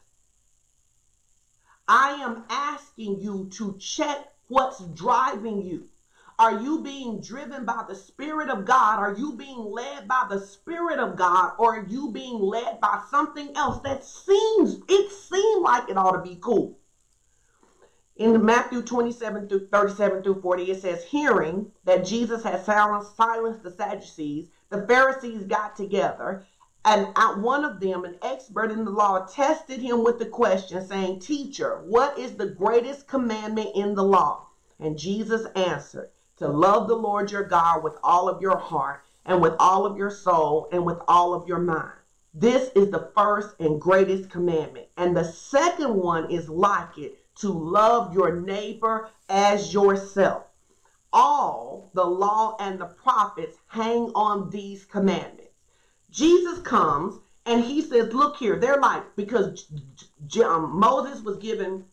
[1.86, 5.88] I am asking you to check what's driving you.
[6.38, 8.98] Are you being driven by the Spirit of God?
[8.98, 11.52] Are you being led by the Spirit of God?
[11.58, 16.12] Or are you being led by something else that seems, it seemed like it ought
[16.12, 16.78] to be cool?
[18.16, 23.62] In Matthew 27 through 37 through 40, it says, Hearing that Jesus had silenced, silenced
[23.62, 26.46] the Sadducees, the Pharisees got together,
[26.86, 30.86] and at one of them, an expert in the law, tested him with the question,
[30.86, 34.46] saying, Teacher, what is the greatest commandment in the law?
[34.80, 39.40] And Jesus answered, to love the Lord your God with all of your heart and
[39.40, 41.92] with all of your soul and with all of your mind.
[42.34, 44.88] This is the first and greatest commandment.
[44.98, 50.44] And the second one is like it to love your neighbor as yourself.
[51.12, 55.45] All the law and the prophets hang on these commandments.
[56.16, 59.66] Jesus comes and he says, Look here, they're like, because
[60.44, 61.84] um, Moses was given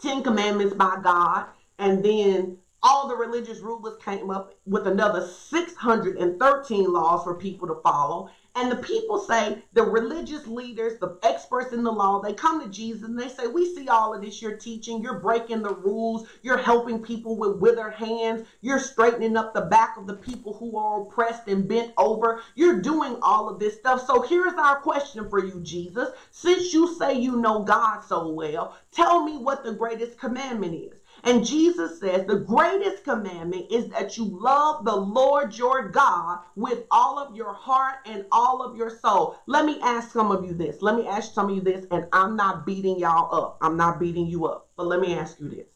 [0.00, 1.46] 10 commandments by God,
[1.78, 7.80] and then all the religious rulers came up with another 613 laws for people to
[7.82, 8.28] follow.
[8.58, 12.68] And the people say, the religious leaders, the experts in the law, they come to
[12.68, 15.02] Jesus and they say, We see all of this you're teaching.
[15.02, 16.28] You're breaking the rules.
[16.42, 18.42] You're helping people with withered hands.
[18.62, 22.42] You're straightening up the back of the people who are oppressed and bent over.
[22.56, 24.04] You're doing all of this stuff.
[24.06, 26.10] So here's our question for you, Jesus.
[26.32, 30.97] Since you say you know God so well, tell me what the greatest commandment is.
[31.28, 36.84] And Jesus says the greatest commandment is that you love the Lord your God with
[36.90, 39.36] all of your heart and all of your soul.
[39.46, 40.80] Let me ask some of you this.
[40.80, 43.58] Let me ask some of you this, and I'm not beating y'all up.
[43.60, 44.70] I'm not beating you up.
[44.74, 45.66] But let me ask you this.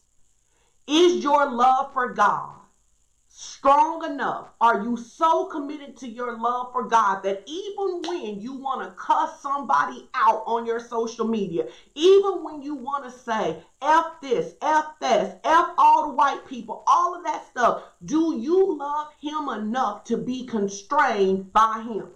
[0.87, 2.55] Is your love for God
[3.35, 4.49] strong enough?
[4.61, 8.91] Are you so committed to your love for God that even when you want to
[8.91, 11.65] cuss somebody out on your social media,
[11.95, 16.83] even when you want to say, F this, F this, F all the white people,
[16.85, 22.07] all of that stuff, do you love him enough to be constrained by him?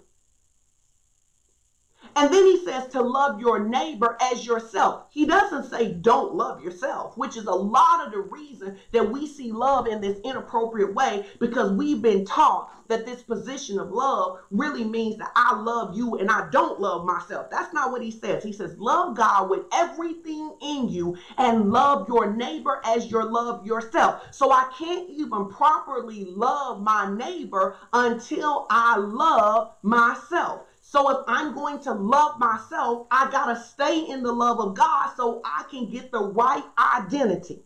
[2.18, 5.06] And then he says to love your neighbor as yourself.
[5.12, 9.28] He doesn't say don't love yourself, which is a lot of the reason that we
[9.28, 14.40] see love in this inappropriate way because we've been taught that this position of love
[14.50, 17.52] really means that I love you and I don't love myself.
[17.52, 18.44] That's not what he says.
[18.44, 23.64] He says love God with everything in you and love your neighbor as your love
[23.64, 24.24] yourself.
[24.32, 30.62] So I can't even properly love my neighbor until I love myself.
[30.90, 34.74] So if I'm going to love myself, I got to stay in the love of
[34.74, 36.64] God so I can get the right
[36.96, 37.64] identity.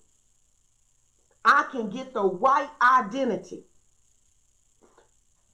[1.45, 3.65] I can get the right identity.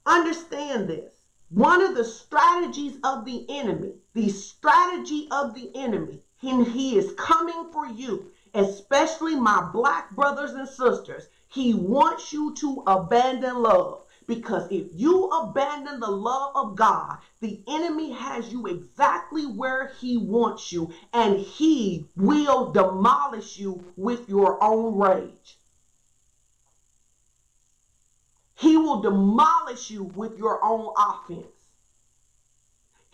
[0.06, 1.12] Understand this.
[1.50, 7.12] One of the strategies of the enemy, the strategy of the enemy, and he is
[7.18, 11.28] coming for you, especially my black brothers and sisters.
[11.48, 14.04] He wants you to abandon love.
[14.28, 20.18] Because if you abandon the love of God, the enemy has you exactly where he
[20.18, 25.58] wants you, and he will demolish you with your own rage.
[28.54, 31.57] He will demolish you with your own offense.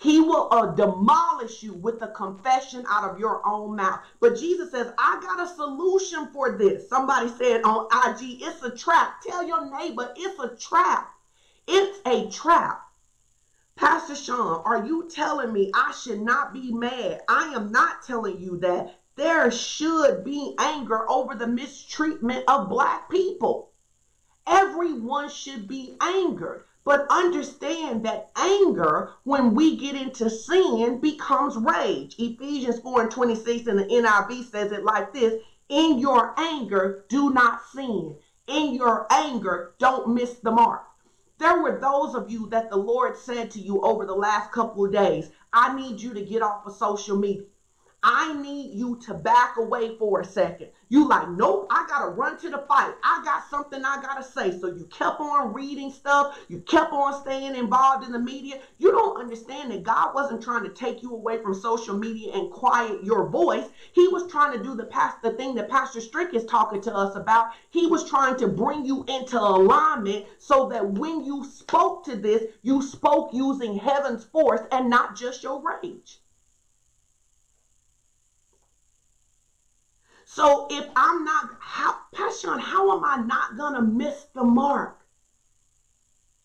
[0.05, 4.01] He will uh, demolish you with a confession out of your own mouth.
[4.21, 6.87] But Jesus says, I got a solution for this.
[6.91, 9.23] Somebody said on IG, it's a trap.
[9.23, 11.11] Tell your neighbor, it's a trap.
[11.67, 12.83] It's a trap.
[13.77, 17.23] Pastor Sean, are you telling me I should not be mad?
[17.27, 19.01] I am not telling you that.
[19.17, 23.71] There should be anger over the mistreatment of black people.
[24.47, 26.65] Everyone should be angered.
[26.85, 32.15] But understand that anger, when we get into sin, becomes rage.
[32.19, 37.31] Ephesians 4 and 26 in the NIV says it like this In your anger, do
[37.31, 38.17] not sin.
[38.47, 40.85] In your anger, don't miss the mark.
[41.39, 44.85] There were those of you that the Lord said to you over the last couple
[44.85, 47.47] of days, I need you to get off of social media.
[48.07, 50.69] I need you to back away for a second.
[50.91, 52.93] You like, nope, I gotta run to the fight.
[53.03, 54.51] I got something I gotta say.
[54.61, 58.61] So you kept on reading stuff, you kept on staying involved in the media.
[58.77, 62.51] You don't understand that God wasn't trying to take you away from social media and
[62.51, 63.65] quiet your voice.
[63.95, 66.95] He was trying to do the past the thing that Pastor Strick is talking to
[66.95, 67.53] us about.
[67.71, 72.43] He was trying to bring you into alignment so that when you spoke to this,
[72.61, 76.19] you spoke using heaven's force and not just your rage.
[80.35, 84.99] So if I'm not, how, Passion, how am I not going to miss the mark?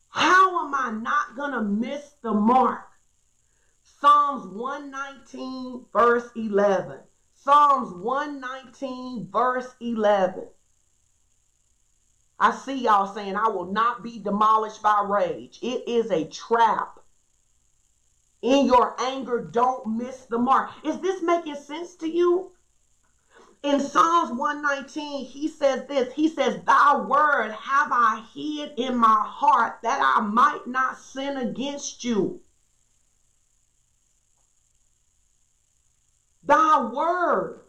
[0.09, 2.87] How am I not going to miss the mark?
[3.81, 6.99] Psalms 119, verse 11.
[7.33, 10.43] Psalms 119, verse 11.
[12.39, 15.57] I see y'all saying, I will not be demolished by rage.
[15.63, 16.99] It is a trap.
[18.43, 20.69] In your anger, don't miss the mark.
[20.83, 22.51] Is this making sense to you?
[23.63, 29.23] In Psalms 119, he says this He says, Thy word have I hid in my
[29.25, 32.39] heart that I might not sin against you.
[36.43, 37.59] Thy word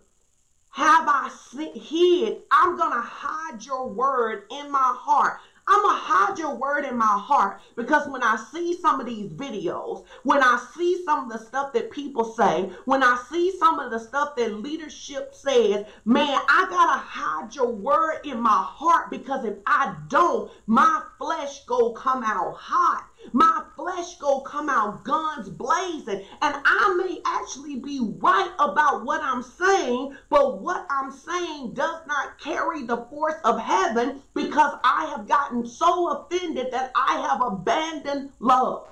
[0.71, 1.31] have I
[1.75, 2.37] hid.
[2.51, 5.39] I'm going to hide your word in my heart.
[5.71, 9.07] I'm going to hide your word in my heart because when I see some of
[9.07, 13.57] these videos, when I see some of the stuff that people say, when I see
[13.57, 18.41] some of the stuff that leadership says, man, I got to hide your word in
[18.41, 23.07] my heart because if I don't, my flesh go come out hot.
[23.33, 26.23] My flesh go come out guns blazing.
[26.43, 32.01] And i may actually be right about what i'm saying but what i'm saying does
[32.07, 37.41] not carry the force of heaven because i have gotten so offended that i have
[37.41, 38.87] abandoned love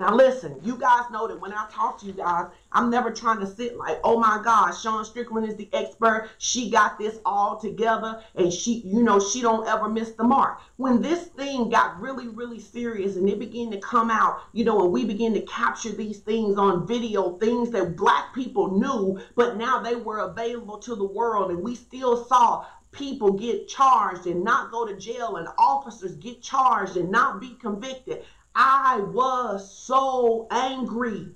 [0.00, 3.38] now listen, you guys know that when I talk to you guys, I'm never trying
[3.40, 6.30] to sit like, oh my God, Sean Strickland is the expert.
[6.38, 10.60] She got this all together and she, you know, she don't ever miss the mark.
[10.76, 14.82] When this thing got really, really serious and it began to come out, you know,
[14.82, 19.58] and we began to capture these things on video, things that black people knew, but
[19.58, 24.42] now they were available to the world and we still saw people get charged and
[24.42, 28.24] not go to jail and officers get charged and not be convicted.
[28.54, 31.34] I was so angry.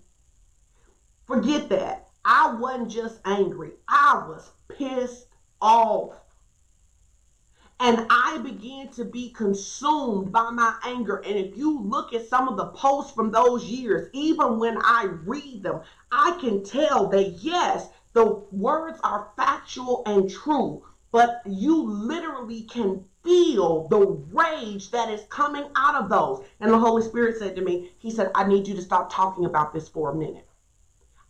[1.26, 2.08] Forget that.
[2.24, 5.28] I wasn't just angry, I was pissed
[5.60, 6.14] off.
[7.80, 11.16] And I began to be consumed by my anger.
[11.16, 15.04] And if you look at some of the posts from those years, even when I
[15.24, 21.82] read them, I can tell that yes, the words are factual and true, but you
[21.84, 26.44] literally can feel the rage that is coming out of those.
[26.60, 29.46] And the Holy Spirit said to me, He said, I need you to stop talking
[29.46, 30.46] about this for a minute.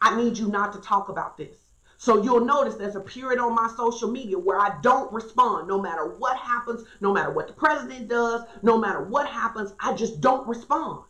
[0.01, 1.57] I need you not to talk about this.
[1.97, 5.80] So you'll notice there's a period on my social media where I don't respond no
[5.80, 10.20] matter what happens, no matter what the president does, no matter what happens, I just
[10.20, 11.05] don't respond.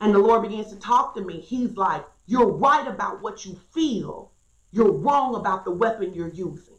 [0.00, 1.40] And the Lord begins to talk to me.
[1.40, 4.32] He's like, You're right about what you feel,
[4.70, 6.76] you're wrong about the weapon you're using.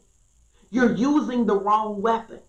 [0.70, 2.40] You're using the wrong weapon.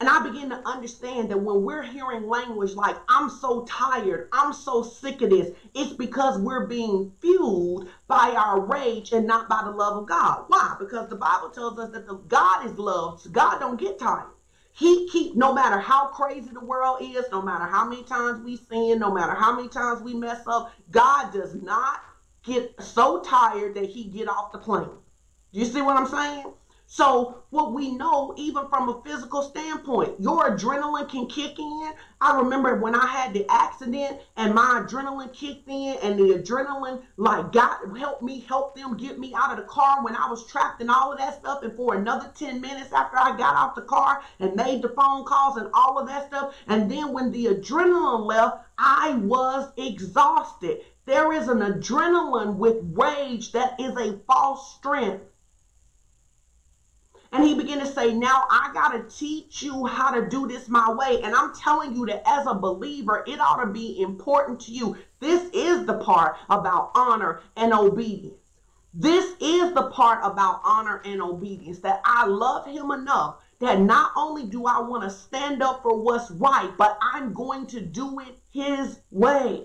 [0.00, 4.52] And I begin to understand that when we're hearing language like, I'm so tired, I'm
[4.52, 9.62] so sick of this, it's because we're being fueled by our rage and not by
[9.64, 10.44] the love of God.
[10.48, 10.74] Why?
[10.78, 13.20] Because the Bible tells us that the God is love.
[13.20, 14.30] So God don't get tired.
[14.72, 18.56] He keep no matter how crazy the world is, no matter how many times we
[18.56, 22.00] sin, no matter how many times we mess up, God does not
[22.42, 24.88] get so tired that he get off the plane.
[25.52, 26.52] You see what I'm saying?
[26.86, 31.92] So, what we know, even from a physical standpoint, your adrenaline can kick in.
[32.20, 37.02] I remember when I had the accident and my adrenaline kicked in, and the adrenaline,
[37.16, 40.46] like, got helped me, help them get me out of the car when I was
[40.46, 41.62] trapped and all of that stuff.
[41.62, 45.24] And for another 10 minutes after I got out the car and made the phone
[45.24, 46.54] calls and all of that stuff.
[46.68, 50.82] And then when the adrenaline left, I was exhausted.
[51.06, 55.24] There is an adrenaline with rage that is a false strength
[57.34, 60.68] and he began to say, Now I got to teach you how to do this
[60.68, 61.20] my way.
[61.22, 64.96] And I'm telling you that as a believer, it ought to be important to you.
[65.18, 68.52] This is the part about honor and obedience.
[68.94, 74.12] This is the part about honor and obedience that I love him enough that not
[74.16, 78.20] only do I want to stand up for what's right, but I'm going to do
[78.20, 79.64] it his way.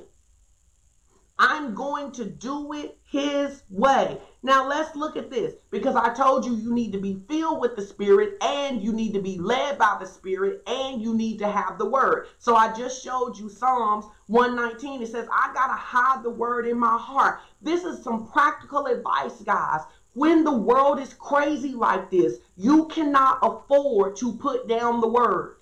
[1.38, 4.18] I'm going to do it his way.
[4.42, 7.76] Now let's look at this because I told you you need to be filled with
[7.76, 11.52] the Spirit and you need to be led by the Spirit and you need to
[11.52, 12.28] have the Word.
[12.38, 15.02] So I just showed you Psalms 119.
[15.02, 17.42] It says, I got to hide the Word in my heart.
[17.62, 19.82] This is some practical advice, guys.
[20.14, 25.58] When the world is crazy like this, you cannot afford to put down the Word.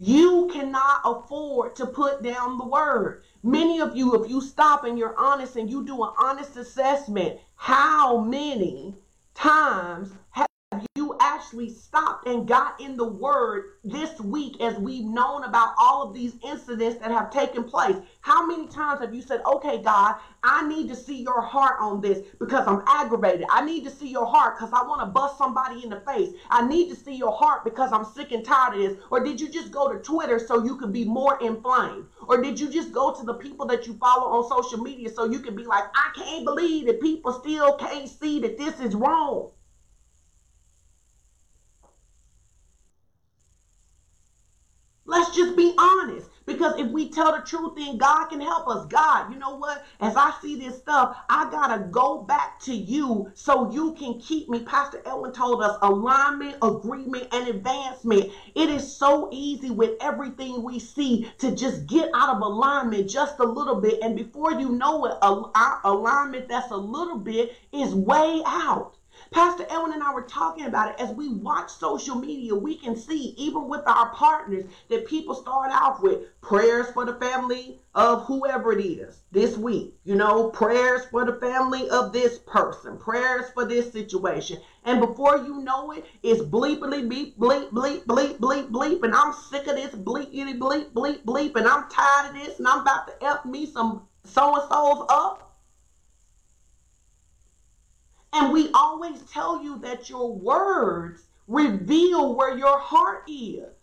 [0.00, 3.24] You cannot afford to put down the word.
[3.42, 7.40] Many of you, if you stop and you're honest and you do an honest assessment,
[7.56, 8.96] how many
[9.34, 10.12] times
[11.20, 16.14] actually stopped and got in the word this week as we've known about all of
[16.14, 17.96] these incidents that have taken place?
[18.20, 22.00] How many times have you said, okay, God, I need to see your heart on
[22.00, 23.46] this because I'm aggravated.
[23.50, 26.30] I need to see your heart because I want to bust somebody in the face.
[26.50, 28.98] I need to see your heart because I'm sick and tired of this.
[29.10, 32.06] Or did you just go to Twitter so you could be more inflamed?
[32.26, 35.24] Or did you just go to the people that you follow on social media so
[35.30, 38.94] you can be like, I can't believe that people still can't see that this is
[38.94, 39.50] wrong?
[46.46, 48.86] Because if we tell the truth, then God can help us.
[48.86, 49.84] God, you know what?
[50.00, 54.20] As I see this stuff, I got to go back to you so you can
[54.20, 54.60] keep me.
[54.64, 58.32] Pastor Elwin told us alignment, agreement, and advancement.
[58.54, 63.40] It is so easy with everything we see to just get out of alignment just
[63.40, 64.00] a little bit.
[64.02, 65.18] And before you know it,
[65.84, 68.94] alignment that's a little bit is way out.
[69.30, 71.00] Pastor Elwin and I were talking about it.
[71.00, 75.70] As we watch social media, we can see, even with our partners, that people start
[75.70, 79.94] off with prayers for the family of whoever it is this week.
[80.04, 84.60] You know, prayers for the family of this person, prayers for this situation.
[84.84, 89.02] And before you know it, it's bleepily beep, bleep, bleep, bleep, bleep, bleep.
[89.02, 91.56] And I'm sick of this bleepity bleep, bleep, bleep.
[91.56, 92.58] And I'm tired of this.
[92.58, 95.47] And I'm about to F me some so and so's up.
[98.32, 103.74] And we always tell you that your words reveal where your heart is.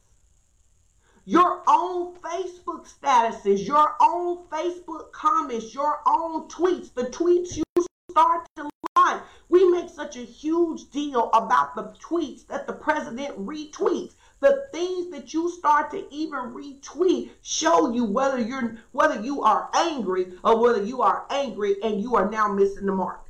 [1.25, 7.63] Your own Facebook statuses, your own Facebook comments, your own tweets, the tweets you
[8.11, 9.21] start to like.
[9.49, 14.13] We make such a huge deal about the tweets that the president retweets.
[14.41, 19.69] The things that you start to even retweet show you whether you're whether you are
[19.73, 23.24] angry or whether you are angry and you are now missing the mark.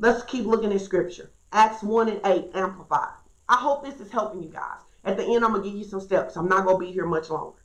[0.00, 1.30] Let's keep looking at scripture.
[1.52, 3.14] Acts 1 and 8, amplified.
[3.48, 4.78] I hope this is helping you guys.
[5.04, 6.36] At the end, I'm going to give you some steps.
[6.36, 7.58] I'm not going to be here much longer.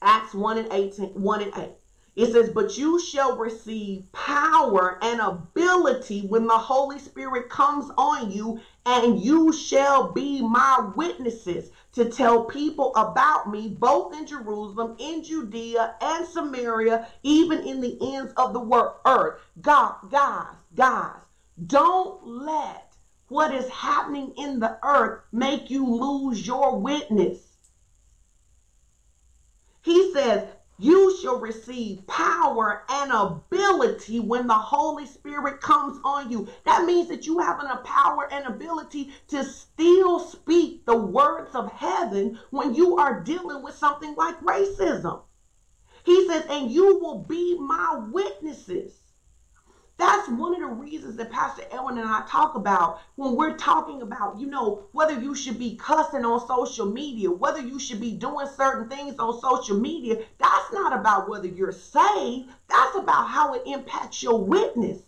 [0.00, 1.70] Acts 1 and 18, 1 and 8.
[2.14, 8.30] It says, But you shall receive power and ability when the Holy Spirit comes on
[8.30, 14.96] you, and you shall be my witnesses to tell people about me, both in Jerusalem,
[14.98, 18.60] in Judea, and Samaria, even in the ends of the
[19.06, 19.40] earth.
[19.60, 21.16] God, guys, guys,
[21.66, 22.92] don't let
[23.28, 27.38] what is happening in the earth make you lose your witness.
[29.82, 30.46] He says,
[30.78, 36.48] you shall receive power and ability when the Holy Spirit comes on you.
[36.64, 41.72] That means that you have a power and ability to still speak the words of
[41.72, 45.22] heaven when you are dealing with something like racism.
[46.04, 49.00] He says, and you will be my witnesses.
[49.98, 54.00] That's one of the reasons that Pastor Elwin and I talk about when we're talking
[54.00, 58.12] about, you know, whether you should be cussing on social media, whether you should be
[58.12, 60.22] doing certain things on social media.
[60.38, 65.00] That's not about whether you're saved, that's about how it impacts your witness.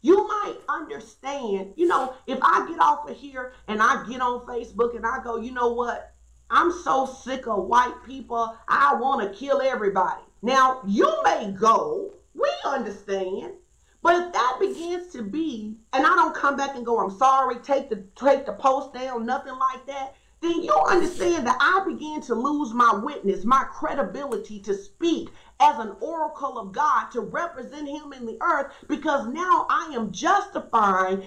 [0.00, 4.46] You might understand, you know, if I get off of here and I get on
[4.46, 6.12] Facebook and I go, you know what?
[6.48, 8.56] I'm so sick of white people.
[8.68, 10.22] I want to kill everybody.
[10.42, 13.54] Now, you may go, we understand,
[14.02, 17.56] but if that begins to be, and I don't come back and go, I'm sorry,
[17.58, 22.22] take the take the post down, nothing like that, then you understand that I begin
[22.22, 25.30] to lose my witness, my credibility to speak
[25.60, 30.12] as an oracle of God to represent him in the earth because now I am
[30.12, 31.22] justifying.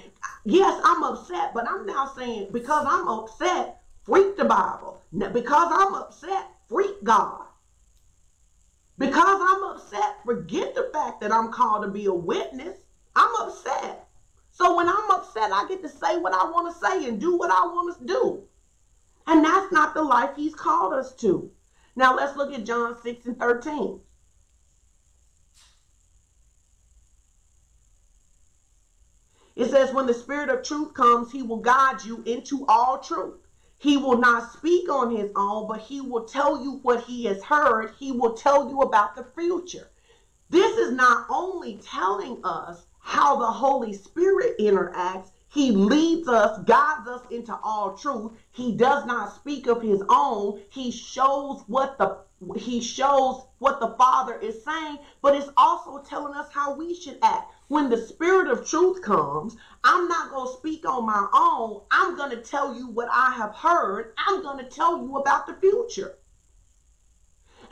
[0.45, 5.01] Yes, I'm upset, but I'm now saying because I'm upset, freak the Bible.
[5.11, 7.42] Now, Because I'm upset, freak God.
[9.03, 12.77] Because I'm upset, forget the fact that I'm called to be a witness.
[13.15, 14.07] I'm upset.
[14.51, 17.35] So when I'm upset, I get to say what I want to say and do
[17.35, 18.43] what I want to do.
[19.27, 21.51] And that's not the life he's called us to.
[21.97, 23.99] Now let's look at John 6 and 13.
[29.57, 33.35] It says, When the Spirit of truth comes, he will guide you into all truth.
[33.83, 37.43] He will not speak on his own, but he will tell you what he has
[37.43, 37.93] heard.
[37.99, 39.89] He will tell you about the future.
[40.49, 47.09] This is not only telling us how the Holy Spirit interacts, he leads us, guides
[47.09, 48.31] us into all truth.
[48.53, 50.61] He does not speak of his own.
[50.69, 52.19] He shows what the
[52.55, 57.17] he shows what the Father is saying, but it's also telling us how we should
[57.21, 57.51] act.
[57.73, 61.81] When the Spirit of truth comes, I'm not going to speak on my own.
[61.89, 64.13] I'm going to tell you what I have heard.
[64.27, 66.13] I'm going to tell you about the future.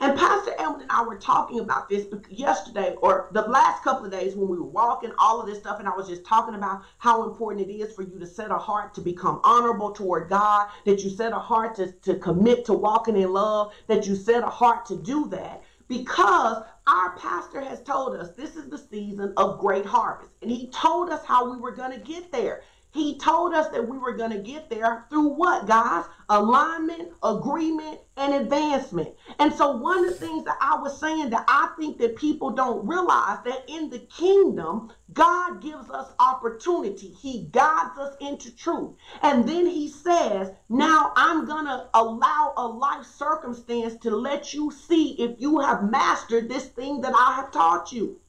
[0.00, 4.10] And Pastor Elwin and I were talking about this yesterday or the last couple of
[4.10, 6.82] days when we were walking, all of this stuff, and I was just talking about
[6.98, 10.66] how important it is for you to set a heart to become honorable toward God,
[10.84, 14.42] that you set a heart to, to commit to walking in love, that you set
[14.42, 19.32] a heart to do that because our pastor has told us this is the season
[19.36, 20.32] of great harvest.
[20.42, 22.62] And he told us how we were going to get there.
[22.92, 26.04] He told us that we were going to get there through what, guys?
[26.28, 29.14] Alignment, agreement, and advancement.
[29.38, 32.50] And so, one of the things that I was saying that I think that people
[32.50, 37.08] don't realize that in the kingdom, God gives us opportunity.
[37.08, 38.94] He guides us into truth.
[39.22, 44.70] And then He says, Now I'm going to allow a life circumstance to let you
[44.70, 48.20] see if you have mastered this thing that I have taught you.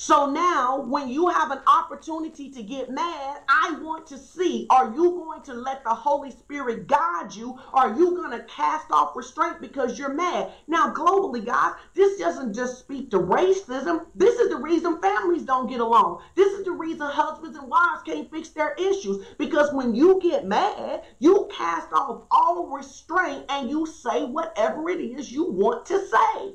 [0.00, 4.94] So now, when you have an opportunity to get mad, I want to see are
[4.94, 7.58] you going to let the Holy Spirit guide you?
[7.72, 10.52] Are you going to cast off restraint because you're mad?
[10.68, 14.06] Now, globally, guys, this doesn't just speak to racism.
[14.14, 16.22] This is the reason families don't get along.
[16.36, 19.26] This is the reason husbands and wives can't fix their issues.
[19.36, 25.00] Because when you get mad, you cast off all restraint and you say whatever it
[25.00, 26.54] is you want to say.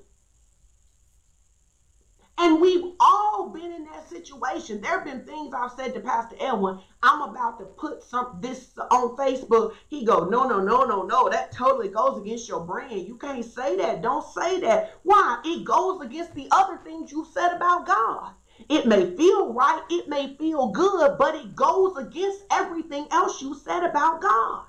[2.38, 4.82] And we've all been in that situation.
[4.82, 6.80] There have been things I've said to Pastor Elwin.
[7.04, 9.74] I'm about to put some this on Facebook.
[9.88, 11.30] He go, no, no, no, no, no.
[11.30, 13.08] That totally goes against your brand.
[13.08, 14.02] You can't say that.
[14.02, 14.94] Don't say that.
[15.04, 15.42] Why?
[15.46, 18.34] It goes against the other things you said about God.
[18.70, 23.56] It may feel right, it may feel good, but it goes against everything else you
[23.56, 24.66] said about God.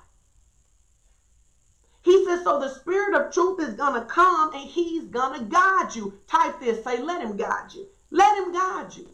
[2.05, 5.45] He says, so the spirit of truth is going to come and he's going to
[5.45, 6.13] guide you.
[6.27, 7.87] Type this, say, let him guide you.
[8.11, 9.09] Let him guide you.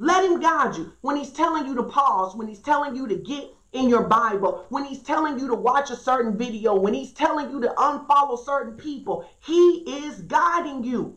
[0.00, 0.92] Let him guide you.
[1.02, 4.66] When he's telling you to pause, when he's telling you to get in your Bible,
[4.70, 8.36] when he's telling you to watch a certain video, when he's telling you to unfollow
[8.44, 11.16] certain people, he is guiding you.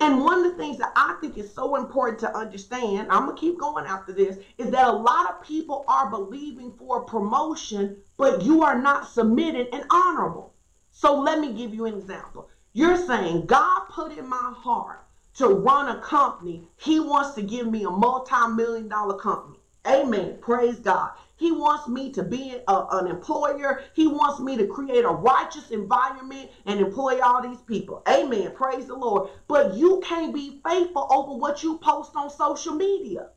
[0.00, 3.36] And one of the things that I think is so important to understand, I'm going
[3.36, 7.96] to keep going after this, is that a lot of people are believing for promotion,
[8.16, 10.54] but you are not submitted and honorable.
[10.90, 12.48] So let me give you an example.
[12.72, 16.68] You're saying, God put in my heart to run a company.
[16.76, 19.58] He wants to give me a multi million dollar company.
[19.86, 20.38] Amen.
[20.40, 21.10] Praise God.
[21.36, 23.82] He wants me to be a, an employer.
[23.94, 28.02] He wants me to create a righteous environment and employ all these people.
[28.08, 28.52] Amen.
[28.54, 29.28] Praise the Lord.
[29.46, 33.28] But you can't be faithful over what you post on social media.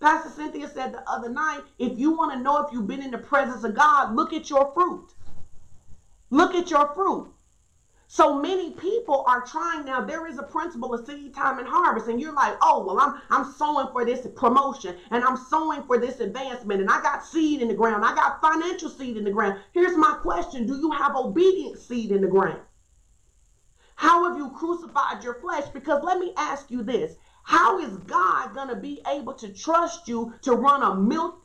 [0.00, 3.12] Pastor Cynthia said the other night if you want to know if you've been in
[3.12, 5.12] the presence of God, look at your fruit.
[6.30, 7.30] Look at your fruit.
[8.14, 10.02] So many people are trying now.
[10.02, 13.22] There is a principle of seed time and harvest, and you're like, oh well, I'm
[13.30, 17.62] I'm sowing for this promotion and I'm sowing for this advancement, and I got seed
[17.62, 19.60] in the ground, I got financial seed in the ground.
[19.72, 22.60] Here's my question: Do you have obedient seed in the ground?
[23.94, 25.70] How have you crucified your flesh?
[25.72, 27.16] Because let me ask you this.
[27.44, 30.94] How is God to be able to trust you to run a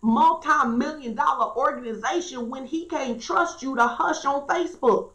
[0.02, 5.12] multi million dollar organization when He can't trust you to hush on Facebook?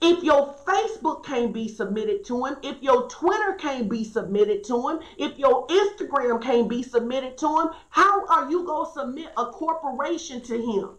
[0.00, 4.88] If your Facebook can't be submitted to him, if your Twitter can't be submitted to
[4.88, 9.28] him, if your Instagram can't be submitted to him, how are you going to submit
[9.36, 10.90] a corporation to him?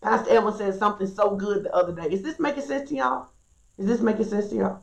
[0.00, 2.08] Pastor Elwin said something so good the other day.
[2.12, 3.28] Is this making sense to y'all?
[3.78, 4.82] Is this making sense to y'all?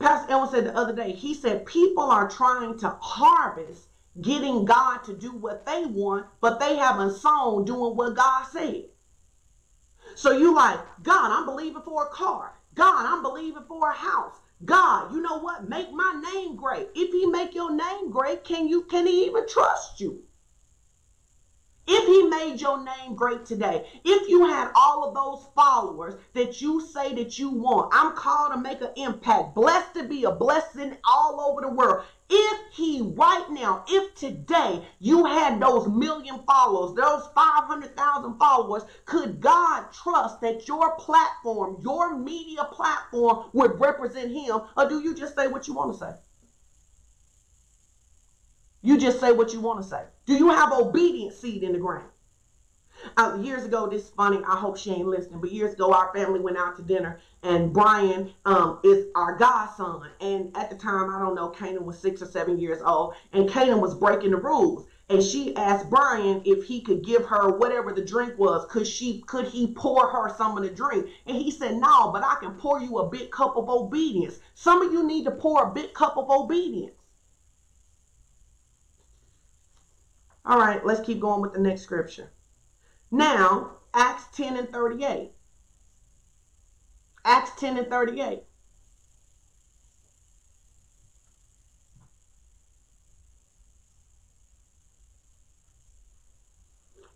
[0.00, 3.88] Pastor Elwin said the other day, he said people are trying to harvest
[4.20, 8.86] getting God to do what they want, but they haven't sown doing what God said.
[10.20, 12.52] So you like, God, I'm believing for a car.
[12.74, 14.34] God, I'm believing for a house.
[14.66, 15.66] God, you know what?
[15.66, 16.88] Make my name great.
[16.94, 20.22] If he make your name great, can you can he even trust you?
[21.92, 26.62] If he made your name great today, if you had all of those followers that
[26.62, 30.30] you say that you want, I'm called to make an impact, blessed to be a
[30.30, 32.04] blessing all over the world.
[32.28, 39.40] If he right now, if today you had those million followers, those 500,000 followers, could
[39.40, 44.60] God trust that your platform, your media platform would represent him?
[44.76, 46.12] Or do you just say what you want to say?
[48.82, 50.04] You just say what you want to say.
[50.24, 52.08] Do you have obedience seed in the ground?
[53.16, 54.40] Uh, years ago, this is funny.
[54.46, 55.40] I hope she ain't listening.
[55.40, 60.02] But years ago, our family went out to dinner, and Brian um, is our godson.
[60.20, 63.48] And at the time, I don't know, Canaan was six or seven years old, and
[63.48, 64.86] Canaan was breaking the rules.
[65.08, 68.66] And she asked Brian if he could give her whatever the drink was.
[68.70, 69.22] Could she?
[69.26, 71.06] Could he pour her some of the drink?
[71.26, 74.38] And he said, "No, but I can pour you a big cup of obedience.
[74.54, 76.94] Some of you need to pour a big cup of obedience."
[80.50, 82.32] All right, let's keep going with the next scripture.
[83.12, 85.30] Now, Acts 10 and 38.
[87.24, 88.42] Acts 10 and 38.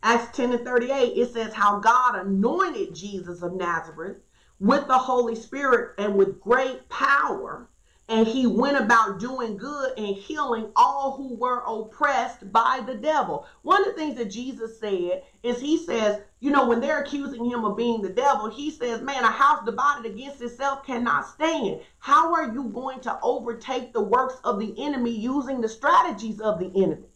[0.04, 4.18] Acts 10 and 38, it says how God anointed Jesus of Nazareth
[4.60, 7.68] with the Holy Spirit and with great power
[8.08, 13.46] and he went about doing good and healing all who were oppressed by the devil.
[13.62, 17.46] One of the things that Jesus said is he says, you know, when they're accusing
[17.46, 21.80] him of being the devil, he says, man, a house divided against itself cannot stand.
[21.98, 26.58] How are you going to overtake the works of the enemy using the strategies of
[26.58, 27.06] the enemy?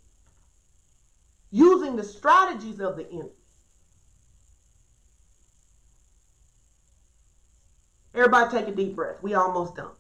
[1.51, 3.31] Using the strategies of the enemy.
[8.15, 9.23] Everybody take a deep breath.
[9.23, 9.91] We almost done.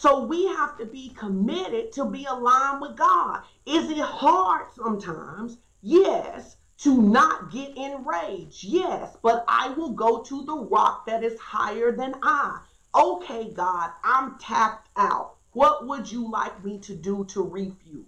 [0.00, 3.42] So we have to be committed to be aligned with God.
[3.66, 5.58] Is it hard sometimes?
[5.82, 6.56] Yes.
[6.82, 8.62] To not get enraged?
[8.62, 9.16] Yes.
[9.22, 12.60] But I will go to the rock that is higher than I.
[12.94, 15.34] Okay, God, I'm tapped out.
[15.50, 18.04] What would you like me to do to refuel?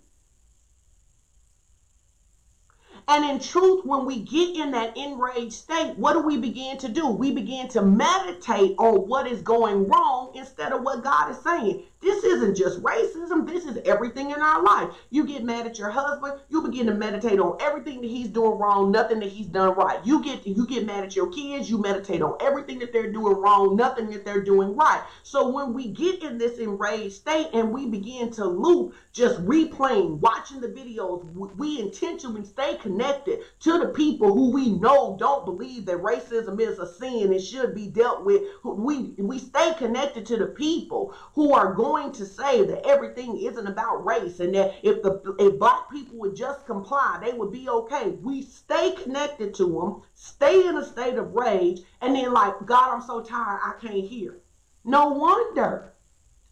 [3.09, 6.89] And in truth, when we get in that enraged state, what do we begin to
[6.89, 7.09] do?
[7.09, 11.85] We begin to meditate on what is going wrong instead of what God is saying.
[12.01, 14.95] This isn't just racism, this is everything in our life.
[15.11, 18.59] You get mad at your husband, you begin to meditate on everything that he's doing
[18.59, 20.01] wrong, nothing that he's done right.
[20.05, 23.37] You get you get mad at your kids, you meditate on everything that they're doing
[23.37, 25.03] wrong, nothing that they're doing right.
[25.23, 30.21] So when we get in this enraged state and we begin to loop, just replaying,
[30.21, 31.25] watching the videos,
[31.57, 36.79] we intentionally stay connected to the people who we know don't believe that racism is
[36.79, 38.43] a sin and should be dealt with.
[38.65, 43.37] We we stay connected to the people who are going going to say that everything
[43.41, 47.51] isn't about race and that if the if black people would just comply, they would
[47.51, 48.11] be okay.
[48.11, 52.95] We stay connected to them, stay in a state of rage, and then like, God,
[52.95, 54.37] I'm so tired, I can't hear.
[54.85, 55.93] No wonder.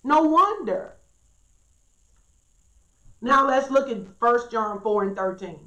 [0.03, 0.97] No wonder.
[3.21, 5.59] Now let's look at First John 4 and 13.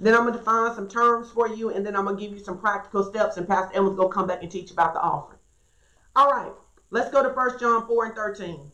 [0.00, 2.32] Then I'm going to define some terms for you, and then I'm going to give
[2.32, 5.00] you some practical steps, and Pastor Evans going to come back and teach about the
[5.00, 5.38] offering.
[6.16, 6.52] All right.
[6.92, 8.70] Let's go to 1 John 4 and 13.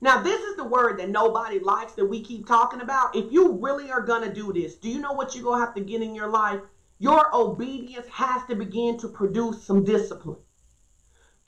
[0.00, 3.14] Now, this is the word that nobody likes that we keep talking about.
[3.14, 5.66] If you really are going to do this, do you know what you're going to
[5.66, 6.62] have to get in your life?
[6.98, 10.40] Your obedience has to begin to produce some discipline.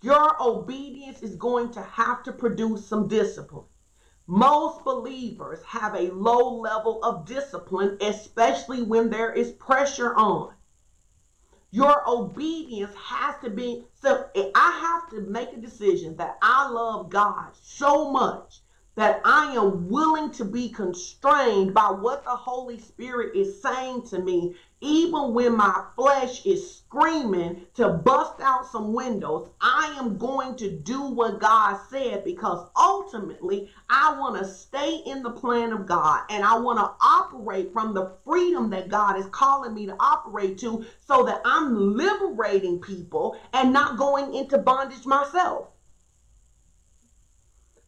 [0.03, 3.65] Your obedience is going to have to produce some discipline.
[4.27, 10.56] Most believers have a low level of discipline, especially when there is pressure on.
[11.77, 17.11] Your obedience has to be so I have to make a decision that I love
[17.11, 18.61] God so much
[18.97, 24.19] that I am willing to be constrained by what the Holy Spirit is saying to
[24.19, 29.51] me, even when my flesh is screaming to bust out some windows.
[29.61, 35.23] I am going to do what God said because ultimately I want to stay in
[35.23, 39.27] the plan of God and I want to operate from the freedom that God is
[39.27, 45.05] calling me to operate to so that I'm liberating people and not going into bondage
[45.05, 45.69] myself.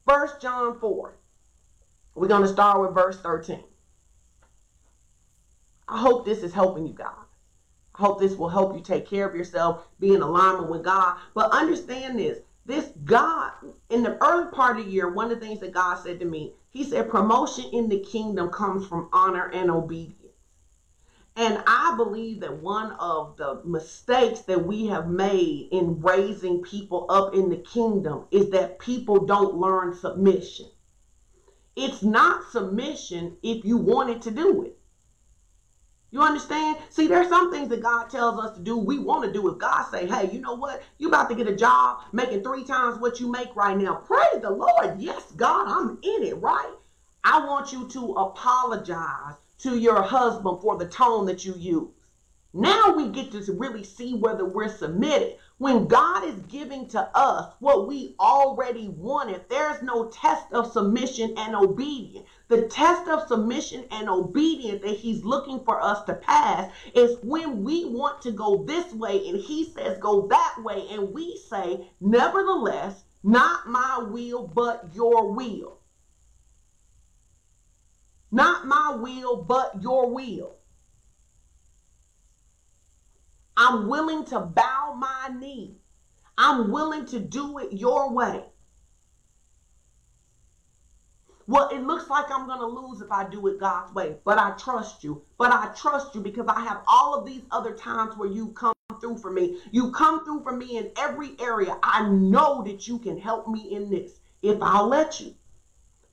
[0.08, 1.18] First John 4.
[2.14, 3.62] We're going to start with verse 13.
[5.86, 7.26] I hope this is helping you guys.
[7.94, 11.18] I hope this will help you take care of yourself, be in alignment with God.
[11.34, 13.52] But understand this this God,
[13.90, 16.26] in the early part of the year, one of the things that God said to
[16.26, 20.17] me, He said, promotion in the kingdom comes from honor and obedience.
[21.38, 27.06] And I believe that one of the mistakes that we have made in raising people
[27.08, 30.66] up in the kingdom is that people don't learn submission.
[31.76, 34.76] It's not submission if you wanted to do it.
[36.10, 36.78] You understand?
[36.88, 38.76] See, there's some things that God tells us to do.
[38.76, 39.58] We want to do it.
[39.58, 40.82] God say, hey, you know what?
[40.98, 43.94] You about to get a job making three times what you make right now.
[43.94, 44.98] Praise the Lord.
[44.98, 46.74] Yes, God, I'm in it, right?
[47.22, 51.90] I want you to apologize to your husband for the tone that you use.
[52.54, 55.36] Now we get to really see whether we're submitted.
[55.58, 61.34] When God is giving to us what we already wanted, there's no test of submission
[61.36, 62.26] and obedience.
[62.48, 67.64] The test of submission and obedience that He's looking for us to pass is when
[67.64, 71.90] we want to go this way and He says go that way, and we say,
[72.00, 75.77] nevertheless, not my will, but your will.
[78.30, 80.56] Not my will, but your will.
[83.56, 85.76] I'm willing to bow my knee.
[86.36, 88.44] I'm willing to do it your way.
[91.48, 94.38] Well, it looks like I'm going to lose if I do it God's way, but
[94.38, 95.22] I trust you.
[95.38, 98.74] But I trust you because I have all of these other times where you come
[99.00, 99.58] through for me.
[99.70, 101.78] You come through for me in every area.
[101.82, 105.34] I know that you can help me in this if I'll let you.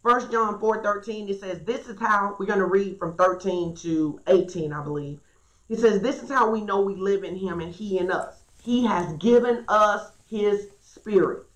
[0.06, 3.76] First John 4 13, it says, This is how we're going to read from 13
[3.78, 5.20] to 18, I believe.
[5.68, 8.44] He says, This is how we know we live in him and he in us.
[8.62, 11.48] He has given us his spirit.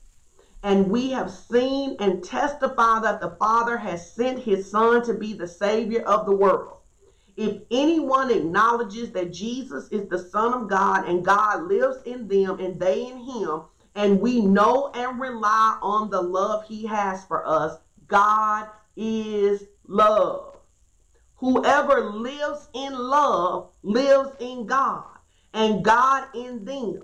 [0.63, 5.33] And we have seen and testify that the Father has sent his Son to be
[5.33, 6.77] the Savior of the world.
[7.37, 12.59] If anyone acknowledges that Jesus is the Son of God and God lives in them
[12.59, 13.61] and they in him,
[13.93, 17.77] and we know and rely on the love he has for us,
[18.09, 20.57] God is love.
[21.37, 25.05] Whoever lives in love lives in God,
[25.53, 27.03] and God in them.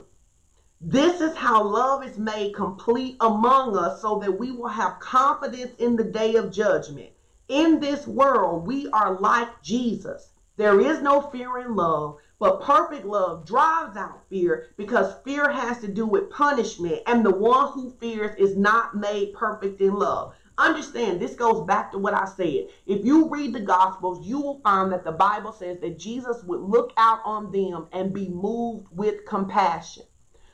[0.82, 5.72] This is how love is made complete among us so that we will have confidence
[5.78, 7.12] in the day of judgment.
[7.48, 10.32] In this world, we are like Jesus.
[10.58, 15.80] There is no fear in love, but perfect love drives out fear because fear has
[15.80, 20.34] to do with punishment, and the one who fears is not made perfect in love.
[20.58, 22.68] Understand, this goes back to what I said.
[22.86, 26.62] If you read the Gospels, you will find that the Bible says that Jesus would
[26.62, 30.04] look out on them and be moved with compassion.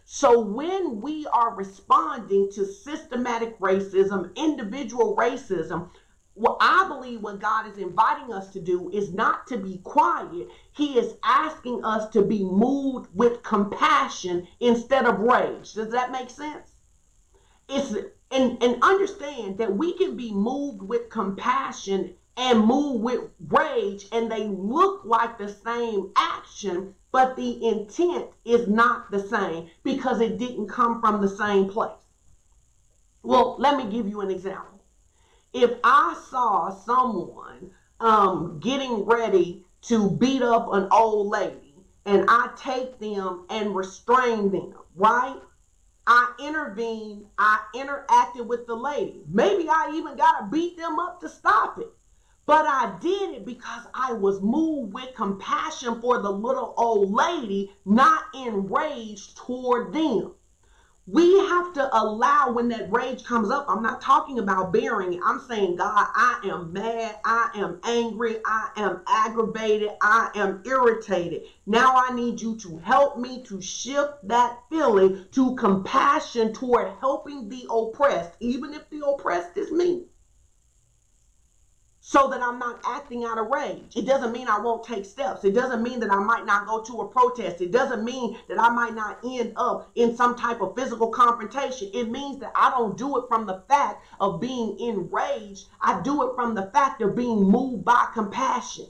[0.06, 5.90] So when we are responding to systematic racism, individual racism,
[6.34, 10.48] what I believe what God is inviting us to do is not to be quiet.
[10.72, 15.74] He is asking us to be moved with compassion instead of rage.
[15.74, 16.72] Does that make sense?
[17.70, 17.96] It's
[18.32, 24.32] and, and understand that we can be moved with compassion and move with rage, and
[24.32, 30.38] they look like the same action, but the intent is not the same because it
[30.38, 31.92] didn't come from the same place.
[33.22, 34.82] Well, let me give you an example.
[35.54, 41.76] If I saw someone um, getting ready to beat up an old lady,
[42.06, 45.40] and I take them and restrain them, right?
[46.08, 49.24] I intervened, I interacted with the lady.
[49.28, 51.92] Maybe I even got to beat them up to stop it.
[52.46, 57.72] But I did it because I was moved with compassion for the little old lady,
[57.86, 60.34] not enraged toward them.
[61.08, 63.66] We have to allow when that rage comes up.
[63.68, 65.20] I'm not talking about bearing it.
[65.26, 67.20] I'm saying, God, I am mad.
[67.26, 68.38] I am angry.
[68.46, 69.90] I am aggravated.
[70.02, 71.44] I am irritated.
[71.66, 77.50] Now I need you to help me to shift that feeling to compassion toward helping
[77.50, 80.06] the oppressed, even if the oppressed is me
[82.12, 83.96] so that I'm not acting out of rage.
[83.96, 85.46] It doesn't mean I won't take steps.
[85.46, 87.62] It doesn't mean that I might not go to a protest.
[87.62, 91.90] It doesn't mean that I might not end up in some type of physical confrontation.
[91.94, 95.68] It means that I don't do it from the fact of being enraged.
[95.80, 98.88] I do it from the fact of being moved by compassion.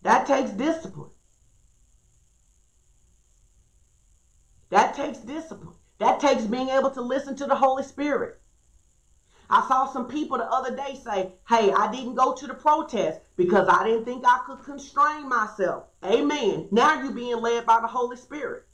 [0.00, 1.10] That takes discipline.
[4.70, 5.76] That takes discipline.
[5.98, 8.40] That takes being able to listen to the Holy Spirit.
[9.50, 13.20] I saw some people the other day say, Hey, I didn't go to the protest
[13.36, 15.84] because I didn't think I could constrain myself.
[16.04, 16.68] Amen.
[16.70, 18.64] Now you're being led by the Holy Spirit.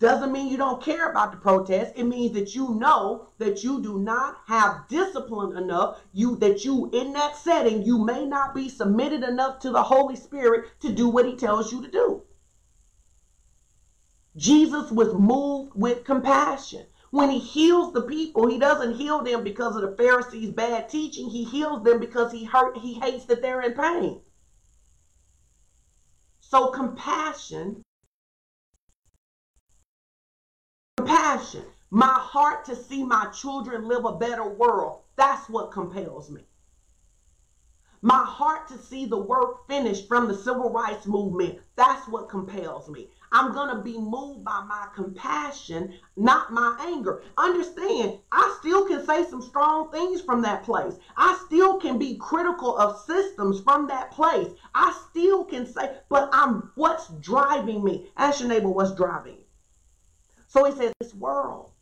[0.00, 1.94] Doesn't mean you don't care about the protest.
[1.96, 6.00] It means that you know that you do not have discipline enough.
[6.12, 10.14] You that you in that setting, you may not be submitted enough to the Holy
[10.14, 12.22] Spirit to do what he tells you to do.
[14.36, 16.86] Jesus was moved with compassion.
[17.10, 21.30] When he heals the people, he doesn't heal them because of the Pharisees' bad teaching.
[21.30, 24.20] He heals them because he hurt, he hates that they're in pain.
[26.40, 27.82] So compassion,
[30.96, 36.46] compassion, my heart to see my children live a better world, that's what compels me.
[38.00, 42.88] My heart to see the work finished from the civil rights movement, that's what compels
[42.88, 43.10] me.
[43.32, 47.22] I'm going to be moved by my compassion, not my anger.
[47.36, 50.94] Understand, I still can say some strong things from that place.
[51.16, 54.48] I still can be critical of systems from that place.
[54.74, 58.10] I still can say, but I'm what's driving me?
[58.16, 59.44] Ask your neighbor what's driving you.
[60.46, 61.72] So he says, this world.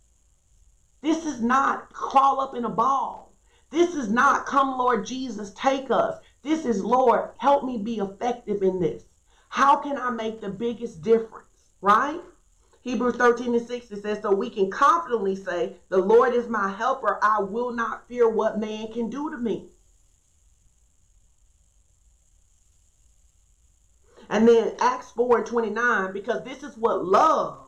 [1.03, 3.33] This is not crawl up in a ball.
[3.71, 6.19] This is not come, Lord Jesus, take us.
[6.43, 9.06] This is, Lord, help me be effective in this.
[9.57, 11.71] How can I make the biggest difference?
[11.81, 12.21] Right?
[12.83, 16.69] Hebrews 13 and 6 it says, So we can confidently say, The Lord is my
[16.69, 17.19] helper.
[17.23, 19.69] I will not fear what man can do to me.
[24.29, 27.59] And then Acts 4 and 29, because this is what love,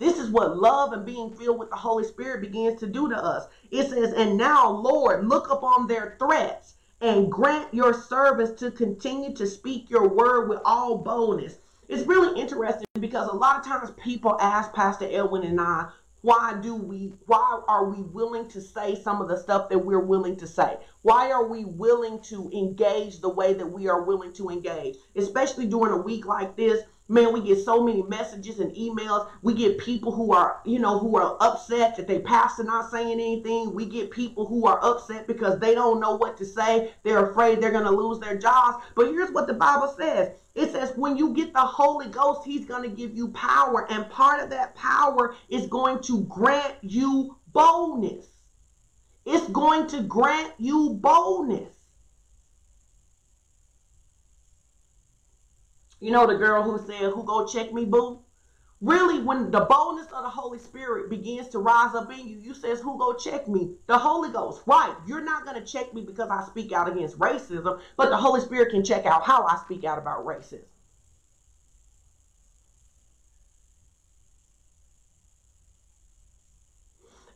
[0.00, 3.16] this is what love and being filled with the Holy Spirit begins to do to
[3.16, 3.46] us.
[3.70, 9.34] It says, And now, Lord, look upon their threats and grant your servants to continue
[9.34, 11.58] to speak your word with all boldness.
[11.88, 15.88] It's really interesting because a lot of times people ask Pastor Elwin and I,
[16.22, 20.00] why do we why are we willing to say some of the stuff that we're
[20.00, 24.32] willing to say why are we willing to engage the way that we are willing
[24.32, 28.72] to engage especially during a week like this man we get so many messages and
[28.74, 32.90] emails we get people who are you know who are upset that they pastor not
[32.90, 36.92] saying anything we get people who are upset because they don't know what to say
[37.02, 40.72] they're afraid they're going to lose their jobs but here's what the bible says it
[40.72, 43.90] says when you get the Holy Ghost, He's going to give you power.
[43.90, 48.26] And part of that power is going to grant you boldness.
[49.24, 51.79] It's going to grant you boldness.
[56.00, 58.20] You know the girl who said, Who go check me, boo?
[58.80, 62.54] Really, when the boldness of the Holy Spirit begins to rise up in you, you
[62.54, 63.74] says, who go check me?
[63.86, 64.62] The Holy Ghost.
[64.66, 64.94] Right.
[65.06, 68.40] You're not going to check me because I speak out against racism, but the Holy
[68.40, 70.64] Spirit can check out how I speak out about racism.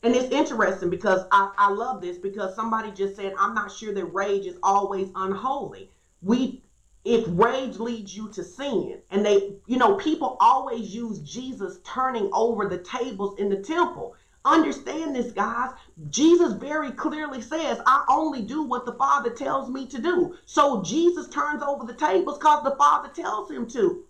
[0.02, 3.92] And it's interesting because I, I love this because somebody just said, I'm not sure
[3.92, 5.90] that rage is always unholy.
[6.22, 6.63] We
[7.04, 12.30] if rage leads you to sin and they you know people always use jesus turning
[12.32, 14.16] over the tables in the temple.
[14.46, 15.70] Understand this guys.
[16.10, 20.34] Jesus very clearly says i only do what the father tells me to do.
[20.46, 24.04] So jesus turns over the tables because the father tells him to.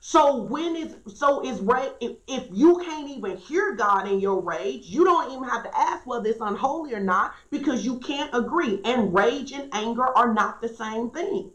[0.00, 4.40] So when is so is rage if, if you can't even hear god in your
[4.40, 8.34] rage you don't even have to ask whether it's unholy or not because you can't
[8.34, 8.80] agree.
[8.86, 11.50] And rage and anger are not the same thing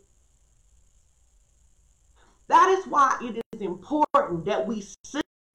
[2.53, 4.85] that is why it is important that we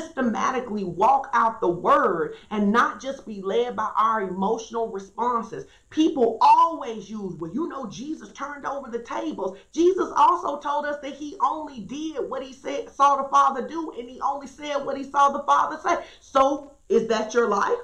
[0.01, 5.67] systematically walk out the word and not just be led by our emotional responses.
[5.91, 9.57] People always use, well, you know, Jesus turned over the tables.
[9.73, 13.93] Jesus also told us that he only did what he said, saw the Father do,
[13.97, 16.05] and he only said what he saw the Father say.
[16.19, 17.79] So, is that your life?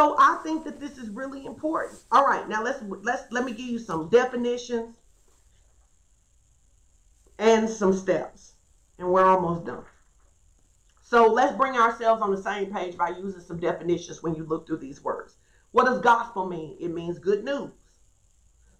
[0.00, 2.00] So I think that this is really important.
[2.10, 4.96] All right, now let's let's let me give you some definitions
[7.38, 8.54] and some steps.
[8.98, 9.84] And we're almost done.
[11.02, 14.66] So let's bring ourselves on the same page by using some definitions when you look
[14.66, 15.36] through these words.
[15.72, 16.78] What does gospel mean?
[16.80, 17.72] It means good news.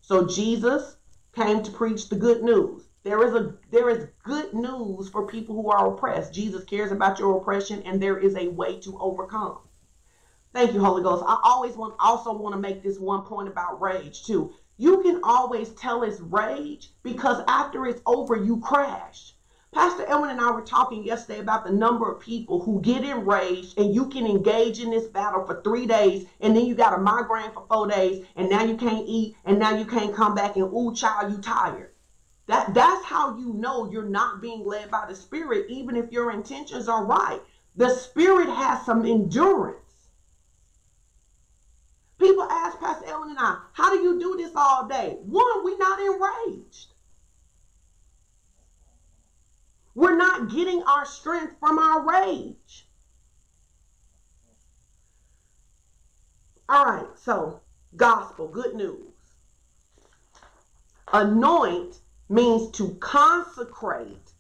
[0.01, 0.97] So Jesus
[1.37, 2.89] came to preach the good news.
[3.03, 6.33] There is a there is good news for people who are oppressed.
[6.33, 9.59] Jesus cares about your oppression and there is a way to overcome.
[10.53, 11.23] Thank you, Holy Ghost.
[11.27, 14.53] I always want also want to make this one point about rage too.
[14.79, 19.35] You can always tell it's rage because after it's over, you crash.
[19.73, 23.79] Pastor Elwin and I were talking yesterday about the number of people who get enraged
[23.79, 26.99] and you can engage in this battle for three days and then you got a
[26.99, 30.57] migraine for four days and now you can't eat and now you can't come back
[30.57, 31.93] and ooh child you tired.
[32.49, 36.33] That that's how you know you're not being led by the spirit even if your
[36.33, 37.41] intentions are right.
[37.77, 39.77] The spirit has some endurance.
[42.19, 42.79] People ask
[43.41, 45.17] I, how do you do this all day?
[45.23, 46.89] One, we're not enraged.
[49.95, 52.87] We're not getting our strength from our rage.
[56.69, 57.61] All right, so
[57.97, 58.99] gospel, good news.
[61.13, 64.33] Anoint means to consecrate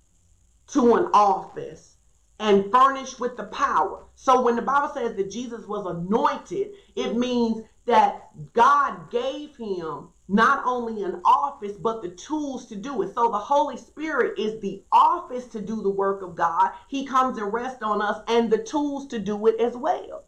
[0.68, 1.96] to an office
[2.38, 4.04] and furnish with the power.
[4.14, 10.10] So when the Bible says that Jesus was anointed, it means that God gave him
[10.28, 13.12] not only an office, but the tools to do it.
[13.16, 16.70] So the Holy Spirit is the office to do the work of God.
[16.86, 20.22] He comes and rests on us and the tools to do it as well.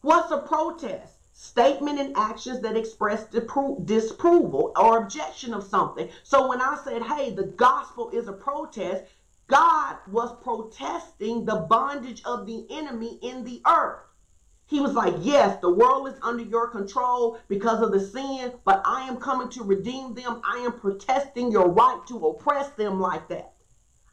[0.00, 1.14] What's a protest?
[1.32, 6.08] Statement and actions that express disapproval or objection of something.
[6.24, 9.04] So when I said, hey, the gospel is a protest,
[9.46, 14.00] God was protesting the bondage of the enemy in the earth.
[14.66, 18.82] He was like, Yes, the world is under your control because of the sin, but
[18.84, 20.40] I am coming to redeem them.
[20.44, 23.54] I am protesting your right to oppress them like that.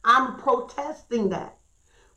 [0.03, 1.57] I'm protesting that.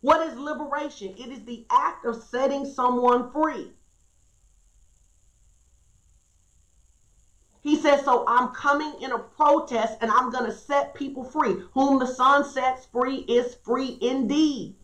[0.02, 1.14] What is liberation?
[1.16, 3.72] It is the act of setting someone free.
[7.62, 11.56] He says, So I'm coming in a protest and I'm going to set people free.
[11.72, 14.76] Whom the Son sets free is free indeed.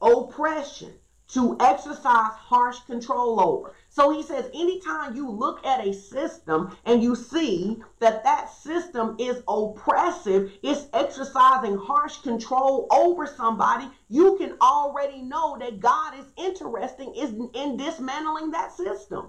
[0.00, 0.92] Oppression,
[1.28, 3.74] to exercise harsh control over.
[3.90, 9.16] So he says, anytime you look at a system and you see that that system
[9.18, 16.26] is oppressive, it's exercising harsh control over somebody, you can already know that God is
[16.36, 19.28] interested in, in dismantling that system.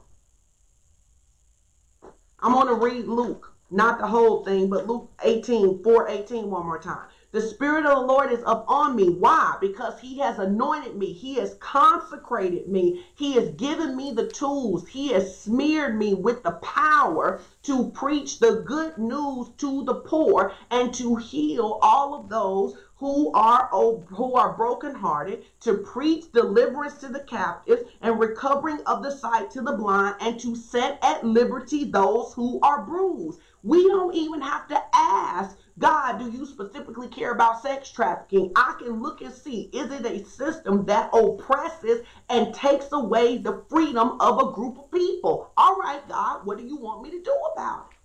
[2.42, 6.66] I'm going to read Luke, not the whole thing, but Luke 18, 4 18 one
[6.66, 7.08] more time.
[7.32, 9.08] The Spirit of the Lord is upon me.
[9.08, 9.56] Why?
[9.62, 11.14] Because He has anointed me.
[11.14, 13.06] He has consecrated me.
[13.14, 14.88] He has given me the tools.
[14.88, 20.54] He has smeared me with the power to preach the good news to the poor
[20.72, 23.70] and to heal all of those who are
[24.10, 29.62] who are brokenhearted, to preach deliverance to the captives and recovering of the sight to
[29.62, 33.40] the blind, and to set at liberty those who are bruised.
[33.64, 38.52] We don't even have to ask God, do you specifically care about sex trafficking?
[38.56, 43.64] I can look and see is it a system that oppresses and takes away the
[43.70, 45.52] freedom of a group of people?
[45.56, 47.98] All right, God, what do you want me to do about it?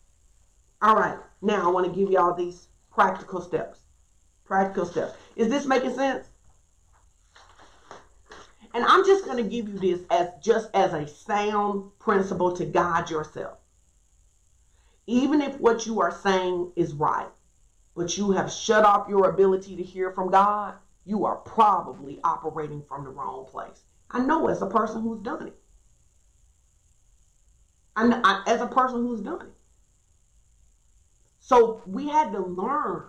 [0.83, 3.81] All right, now I want to give you all these practical steps.
[4.45, 5.15] Practical steps.
[5.35, 6.29] Is this making sense?
[8.73, 12.65] And I'm just going to give you this as just as a sound principle to
[12.65, 13.59] guide yourself.
[15.07, 17.29] Even if what you are saying is right,
[17.95, 20.75] but you have shut off your ability to hear from God,
[21.05, 23.83] you are probably operating from the wrong place.
[24.11, 25.57] I know as a person who's done it.
[27.97, 29.53] I, know, I as a person who's done it.
[31.39, 33.05] So we had to learn.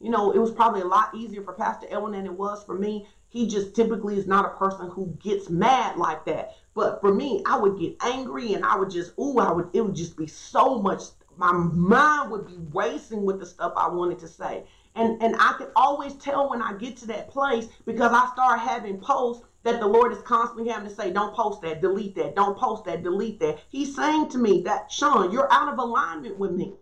[0.00, 2.78] You know, it was probably a lot easier for Pastor Elwin than it was for
[2.78, 3.06] me.
[3.28, 6.56] He just typically is not a person who gets mad like that.
[6.74, 9.82] But for me, I would get angry and I would just, ooh, I would, it
[9.82, 11.02] would just be so much
[11.40, 14.64] my mind would be racing with the stuff I wanted to say.
[14.94, 18.60] And and I could always tell when I get to that place because I start
[18.60, 22.36] having posts that the Lord is constantly having to say, don't post that, delete that,
[22.36, 23.58] don't post that, delete that.
[23.70, 26.74] He's saying to me that, Sean, you're out of alignment with me.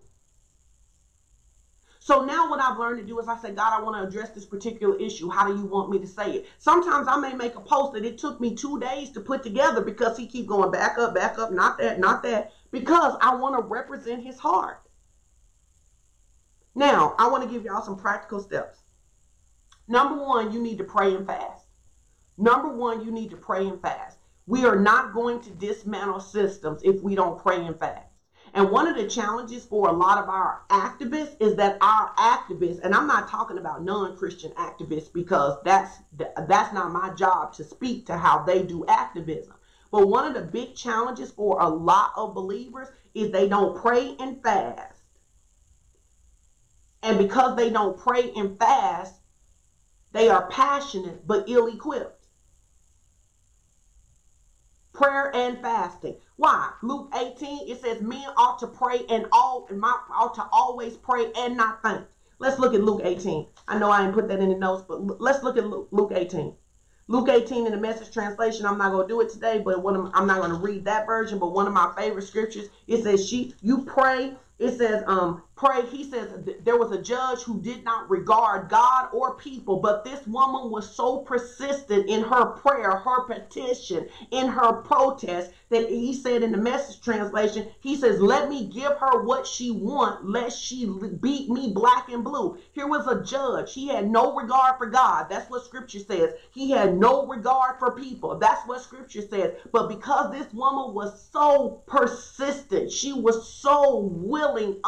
[2.00, 4.30] So now what I've learned to do is I say, God, I want to address
[4.30, 5.28] this particular issue.
[5.28, 6.46] How do you want me to say it?
[6.58, 9.82] Sometimes I may make a post that it took me two days to put together
[9.82, 13.56] because he keep going back up, back up, not that, not that because I want
[13.56, 14.80] to represent his heart.
[16.74, 18.78] Now, I want to give y'all some practical steps.
[19.88, 21.66] Number one, you need to pray and fast.
[22.36, 24.18] Number one, you need to pray and fast.
[24.46, 28.08] We are not going to dismantle systems if we don't pray and fast.
[28.54, 32.80] And one of the challenges for a lot of our activists is that our activists,
[32.82, 35.98] and I'm not talking about non-Christian activists because that's
[36.46, 39.54] that's not my job to speak to how they do activism.
[39.90, 44.16] But one of the big challenges for a lot of believers is they don't pray
[44.20, 45.02] and fast.
[47.02, 49.20] And because they don't pray and fast,
[50.12, 52.26] they are passionate but ill equipped.
[54.92, 56.16] Prayer and fasting.
[56.36, 56.72] Why?
[56.82, 60.96] Luke 18, it says men ought to pray and all and my ought to always
[60.96, 62.04] pray and not faint.
[62.40, 63.46] Let's look at Luke 18.
[63.68, 66.54] I know I didn't put that in the notes, but let's look at Luke 18.
[67.10, 69.96] Luke 18 in the message translation, I'm not going to do it today, but one
[69.96, 73.02] of, I'm not going to read that version, but one of my favorite scriptures, it
[73.02, 74.34] says, she, you pray.
[74.58, 75.84] It says, um, pray.
[75.86, 76.30] He says
[76.62, 80.94] there was a judge who did not regard God or people, but this woman was
[80.94, 86.58] so persistent in her prayer, her petition, in her protest that he said in the
[86.58, 90.86] message translation, he says, let me give her what she want, lest she
[91.20, 92.56] beat me black and blue.
[92.72, 93.74] Here was a judge.
[93.74, 95.26] He had no regard for God.
[95.28, 96.34] That's what scripture says.
[96.52, 98.38] He had no regard for people.
[98.38, 99.54] That's what scripture says.
[99.72, 104.80] But because this woman was so persistent, she was so willing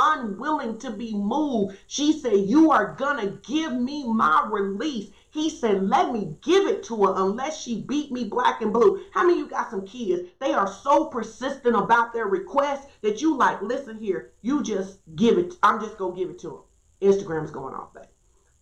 [0.61, 1.79] willing, to be moved.
[1.87, 5.11] She said, You are gonna give me my release.
[5.31, 9.03] He said, Let me give it to her unless she beat me black and blue.
[9.13, 10.29] How many you got some kids?
[10.39, 15.39] They are so persistent about their request that you like, listen here, you just give
[15.39, 15.55] it.
[15.63, 17.11] I'm just gonna give it to them.
[17.13, 18.11] Instagram's going off, that.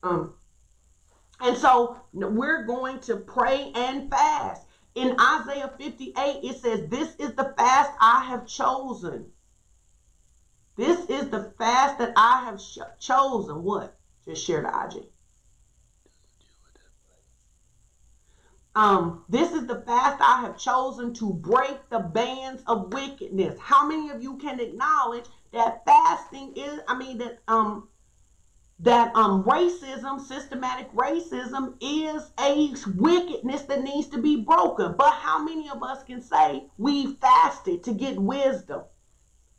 [0.02, 0.34] Um,
[1.40, 4.66] and so we're going to pray and fast.
[4.94, 9.30] In Isaiah 58, it says, This is the fast I have chosen
[10.78, 12.60] this is the fast that I have
[13.00, 13.64] chosen.
[13.64, 13.98] What?
[14.24, 15.06] Just share the IG.
[18.76, 23.58] Um, this is the fast I have chosen to break the bands of wickedness.
[23.58, 27.88] How many of you can acknowledge that fasting is, I mean, that um
[28.78, 34.94] that um racism, systematic racism is a wickedness that needs to be broken.
[34.96, 38.82] But how many of us can say we fasted to get wisdom?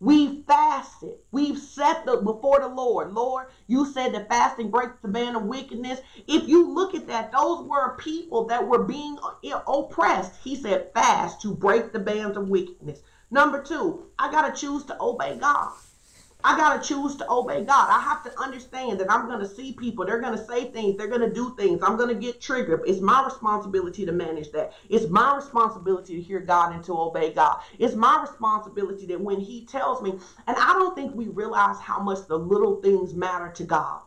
[0.02, 1.16] We fasted.
[1.32, 3.12] We've set the before the Lord.
[3.12, 6.00] Lord, you said that fasting breaks the band of wickedness.
[6.26, 10.40] If you look at that, those were people that were being eh, oppressed.
[10.42, 13.02] He said fast to break the bands of wickedness.
[13.30, 15.74] Number two, I got to choose to obey God.
[16.42, 17.90] I got to choose to obey God.
[17.90, 20.06] I have to understand that I'm going to see people.
[20.06, 20.96] They're going to say things.
[20.98, 21.82] They're going to do things.
[21.84, 22.82] I'm going to get triggered.
[22.88, 24.72] It's my responsibility to manage that.
[24.88, 27.60] It's my responsibility to hear God and to obey God.
[27.78, 30.12] It's my responsibility that when He tells me,
[30.48, 34.02] and I don't think we realize how much the little things matter to God.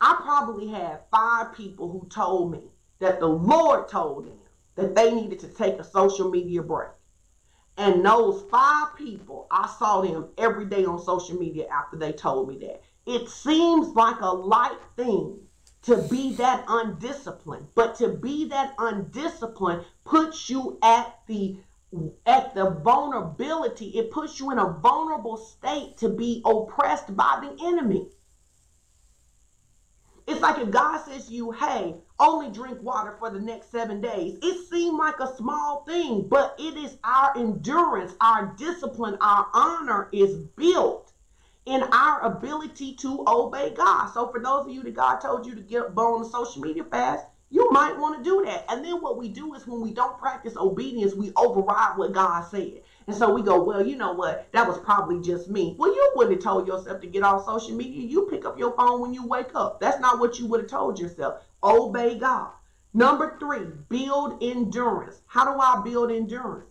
[0.00, 2.62] I probably had five people who told me
[2.98, 4.38] that the Lord told them
[4.76, 6.88] that they needed to take a social media break.
[7.80, 12.46] And those five people, I saw them every day on social media after they told
[12.46, 12.82] me that.
[13.06, 15.38] It seems like a light thing
[15.84, 21.56] to be that undisciplined, but to be that undisciplined puts you at the
[22.26, 23.86] at the vulnerability.
[23.98, 28.10] It puts you in a vulnerable state to be oppressed by the enemy.
[30.26, 34.00] It's like if God says to you, hey, only drink water for the next seven
[34.00, 34.38] days.
[34.42, 40.08] It seemed like a small thing, but it is our endurance, our discipline, our honor
[40.12, 41.12] is built
[41.66, 44.08] in our ability to obey God.
[44.08, 47.24] So for those of you that God told you to get on social media fast,
[47.50, 48.64] you might want to do that.
[48.68, 52.42] And then what we do is when we don't practice obedience, we override what God
[52.42, 52.82] said.
[53.06, 54.46] And so we go, well, you know what?
[54.52, 55.74] That was probably just me.
[55.76, 58.06] Well, you wouldn't have told yourself to get off social media.
[58.06, 59.80] You pick up your phone when you wake up.
[59.80, 61.42] That's not what you would have told yourself.
[61.62, 62.52] Obey God.
[62.92, 65.20] Number three, build endurance.
[65.26, 66.66] How do I build endurance?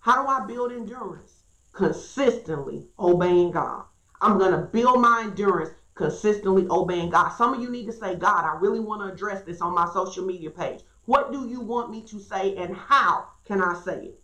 [0.00, 1.42] How do I build endurance?
[1.72, 3.84] Consistently obeying God.
[4.20, 7.30] I'm going to build my endurance consistently obeying God.
[7.30, 9.88] Some of you need to say, God, I really want to address this on my
[9.92, 10.80] social media page.
[11.04, 14.22] What do you want me to say and how can I say it?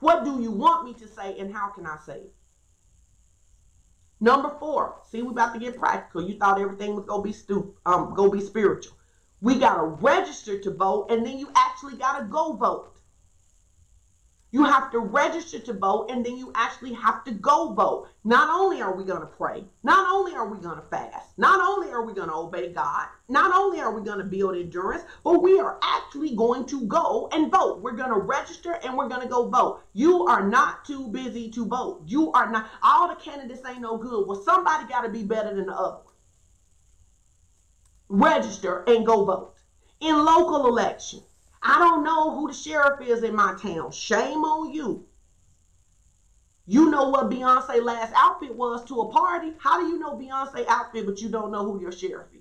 [0.00, 2.34] What do you want me to say and how can I say it?
[4.20, 6.22] Number four, see, we about to get practical.
[6.22, 8.94] You thought everything was gonna be stupid, um, gonna be spiritual.
[9.40, 12.89] We gotta register to vote, and then you actually gotta go vote.
[14.52, 18.08] You have to register to vote and then you actually have to go vote.
[18.24, 21.60] Not only are we going to pray, not only are we going to fast, not
[21.60, 25.04] only are we going to obey God, not only are we going to build endurance,
[25.22, 27.80] but we are actually going to go and vote.
[27.80, 29.82] We're going to register and we're going to go vote.
[29.92, 32.02] You are not too busy to vote.
[32.06, 34.26] You are not, all the candidates ain't no good.
[34.26, 35.98] Well, somebody got to be better than the other
[38.12, 39.54] Register and go vote.
[40.00, 41.22] In local elections,
[41.62, 43.92] I don't know who the sheriff is in my town.
[43.92, 45.06] Shame on you.
[46.66, 49.52] You know what Beyonce last outfit was to a party.
[49.58, 52.40] How do you know Beyonce outfit, but you don't know who your sheriff is?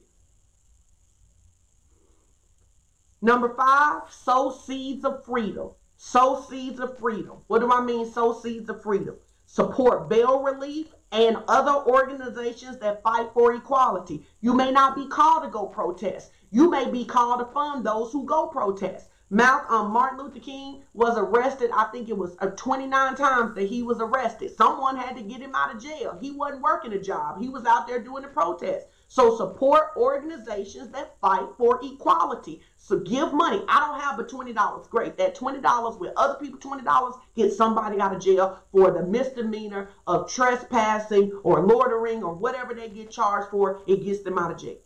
[3.22, 5.72] Number five, sow seeds of freedom.
[5.98, 7.40] Sow seeds of freedom.
[7.48, 9.16] What do I mean, sow seeds of freedom?
[9.46, 14.26] Support bail relief and other organizations that fight for equality.
[14.42, 16.32] You may not be called to go protest.
[16.52, 19.10] You may be called to fund those who go protest.
[19.32, 21.70] Malcolm um, Martin Luther King was arrested.
[21.72, 24.56] I think it was uh, 29 times that he was arrested.
[24.58, 26.18] Someone had to get him out of jail.
[26.20, 27.40] He wasn't working a job.
[27.40, 28.88] He was out there doing the protest.
[29.08, 32.62] So support organizations that fight for equality.
[32.78, 33.64] So give money.
[33.68, 34.90] I don't have but $20.
[34.90, 35.16] Great.
[35.18, 40.28] That $20 with other people $20 get somebody out of jail for the misdemeanor of
[40.32, 43.84] trespassing or loitering or whatever they get charged for.
[43.86, 44.78] It gets them out of jail.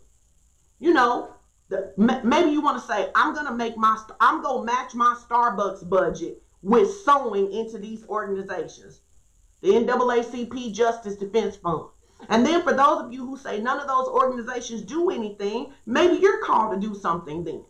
[0.79, 1.33] You know,
[1.97, 6.43] maybe you want to say i'm to make my i'm to match my starbucks budget
[6.63, 9.01] with sewing into these organizations.
[9.61, 11.89] The naacp justice defense fund.
[12.29, 16.21] And then for those of you who say none of those organizations do anything maybe
[16.21, 17.63] you're called to do something then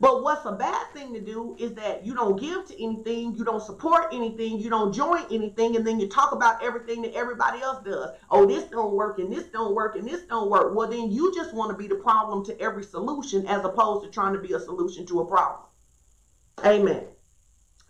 [0.00, 3.44] but what's a bad thing to do is that you don't give to anything, you
[3.44, 7.60] don't support anything, you don't join anything, and then you talk about everything that everybody
[7.60, 8.16] else does.
[8.30, 10.74] Oh, this don't work, and this don't work, and this don't work.
[10.74, 14.10] Well, then you just want to be the problem to every solution as opposed to
[14.10, 15.66] trying to be a solution to a problem.
[16.64, 17.04] Amen.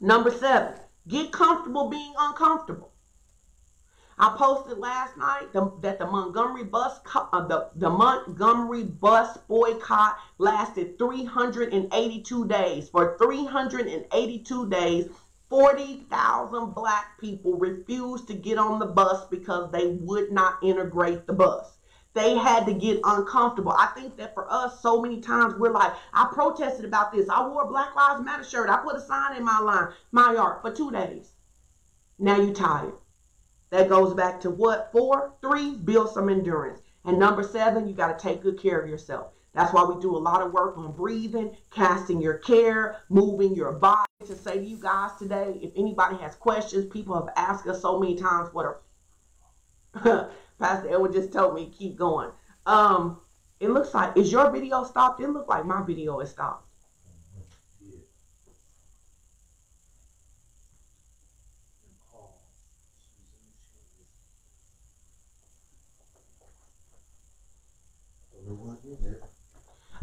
[0.01, 0.75] Number seven,
[1.07, 2.90] get comfortable being uncomfortable.
[4.23, 10.19] I posted last night the, that the Montgomery bus uh, the, the Montgomery bus boycott
[10.37, 12.91] lasted 382 days.
[12.91, 15.09] For 382 days,
[15.49, 21.33] 40,000 black people refused to get on the bus because they would not integrate the
[21.33, 21.79] bus.
[22.13, 23.73] They had to get uncomfortable.
[23.73, 27.27] I think that for us, so many times we're like, I protested about this.
[27.31, 28.69] I wore a Black Lives Matter shirt.
[28.69, 31.33] I put a sign in my line, my yard for two days.
[32.19, 32.93] Now you tired.
[33.71, 34.91] That goes back to what?
[34.93, 36.81] Four, three, build some endurance.
[37.05, 39.33] And number seven, you got to take good care of yourself.
[39.55, 43.73] That's why we do a lot of work on breathing, casting your care, moving your
[43.73, 44.07] body.
[44.27, 47.99] To say to you guys today, if anybody has questions, people have asked us so
[47.99, 48.81] many times what are
[50.59, 52.31] Pastor Edward just told me keep going.
[52.67, 53.21] Um,
[53.61, 55.21] it looks like is your video stopped?
[55.21, 56.70] It looked like my video is stopped.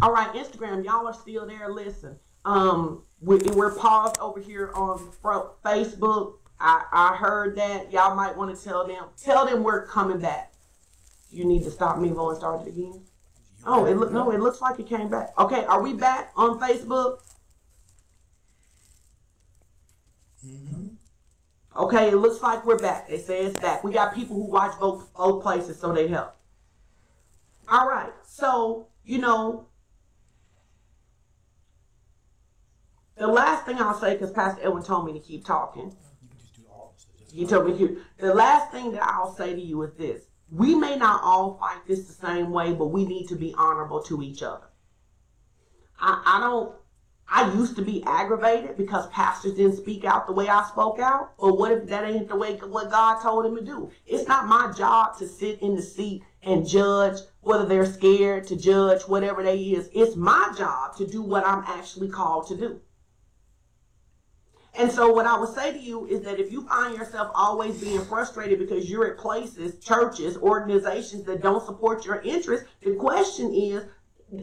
[0.01, 1.69] All right, Instagram, y'all are still there.
[1.69, 4.99] Listen, um, we, we're paused over here on
[5.65, 6.35] Facebook.
[6.59, 10.53] I, I heard that y'all might want to tell them, tell them we're coming back.
[11.31, 13.03] You need to stop Mevo and start it again.
[13.65, 15.33] Oh, it look no, it looks like it came back.
[15.37, 17.19] Okay, are we back on Facebook?
[20.45, 20.87] Mm-hmm.
[21.75, 23.09] Okay, it looks like we're back.
[23.09, 23.83] They say it's back.
[23.83, 26.35] We got people who watch both both places, so they help.
[27.67, 29.66] All right, so you know,
[33.18, 35.95] the last thing I'll say, because Pastor Elwin told me to keep talking.
[37.31, 38.02] He told me to.
[38.19, 41.85] The last thing that I'll say to you is this: we may not all fight
[41.88, 44.68] this the same way, but we need to be honorable to each other.
[45.99, 46.73] I, I don't.
[47.30, 51.34] I used to be aggravated because pastors didn't speak out the way I spoke out.
[51.38, 53.91] But what if that ain't the way what God told him to do?
[54.06, 58.56] It's not my job to sit in the seat and judge whether they're scared to
[58.56, 59.89] judge whatever they is.
[59.94, 62.80] It's my job to do what I'm actually called to do.
[64.77, 67.81] And so, what I would say to you is that if you find yourself always
[67.81, 73.51] being frustrated because you're at places, churches, organizations that don't support your interests, the question
[73.55, 73.85] is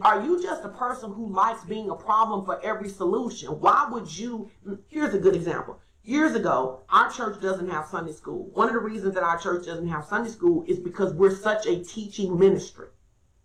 [0.01, 3.49] are you just a person who likes being a problem for every solution?
[3.61, 4.51] Why would you?
[4.89, 5.79] Here's a good example.
[6.03, 8.49] Years ago, our church doesn't have Sunday school.
[8.53, 11.65] One of the reasons that our church doesn't have Sunday school is because we're such
[11.65, 12.89] a teaching ministry.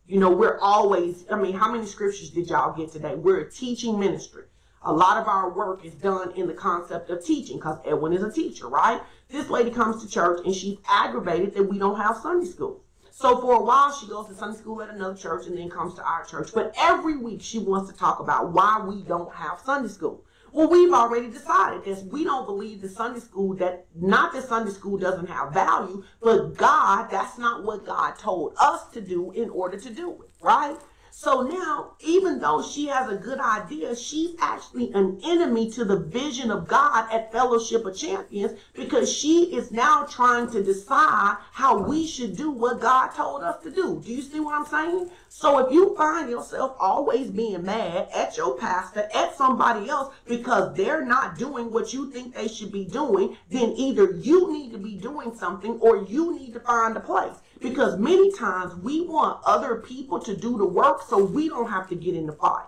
[0.06, 3.14] You know, we're always, I mean, how many scriptures did y'all get today?
[3.14, 4.44] We're a teaching ministry.
[4.82, 8.22] A lot of our work is done in the concept of teaching because Elwin is
[8.22, 9.02] a teacher, right?
[9.28, 12.80] This lady comes to church and she's aggravated that we don't have Sunday school.
[13.10, 15.94] So for a while, she goes to Sunday school at another church and then comes
[15.96, 16.52] to our church.
[16.54, 20.24] But every week, she wants to talk about why we don't have Sunday school.
[20.52, 24.72] Well, we've already decided that we don't believe that Sunday school, that not that Sunday
[24.72, 29.50] school doesn't have value, but God, that's not what God told us to do in
[29.50, 30.76] order to do it, right?
[31.12, 35.98] So now, even though she has a good idea, she's actually an enemy to the
[35.98, 41.78] vision of God at Fellowship of Champions because she is now trying to decide how
[41.78, 44.00] we should do what God told us to do.
[44.04, 45.10] Do you see what I'm saying?
[45.28, 50.74] So if you find yourself always being mad at your pastor, at somebody else because
[50.76, 54.78] they're not doing what you think they should be doing, then either you need to
[54.78, 57.34] be doing something or you need to find a place.
[57.60, 61.88] Because many times we want other people to do the work so we don't have
[61.90, 62.66] to get in the fight.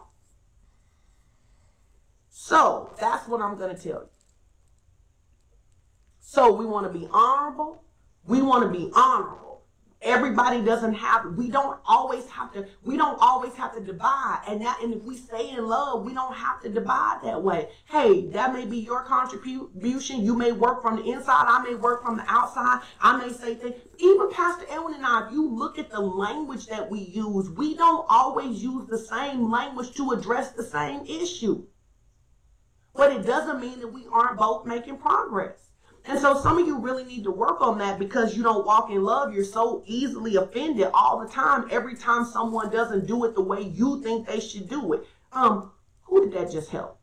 [2.28, 4.08] So that's what I'm going to tell you.
[6.20, 7.84] So we want to be honorable.
[8.26, 9.51] We want to be honorable.
[10.02, 14.42] Everybody doesn't have, we don't always have to, we don't always have to divide.
[14.48, 17.68] And that, and if we stay in love, we don't have to divide that way.
[17.84, 20.22] Hey, that may be your contribution.
[20.22, 21.44] You may work from the inside.
[21.46, 22.80] I may work from the outside.
[23.00, 23.76] I may say things.
[23.98, 27.76] Even Pastor Elwin and I, if you look at the language that we use, we
[27.76, 31.64] don't always use the same language to address the same issue.
[32.94, 35.61] But it doesn't mean that we aren't both making progress.
[36.04, 38.90] And so some of you really need to work on that because you don't walk
[38.90, 39.32] in love.
[39.32, 41.68] You're so easily offended all the time.
[41.70, 45.06] Every time someone doesn't do it the way you think they should do it.
[45.32, 45.70] Um,
[46.02, 46.98] who did that just help?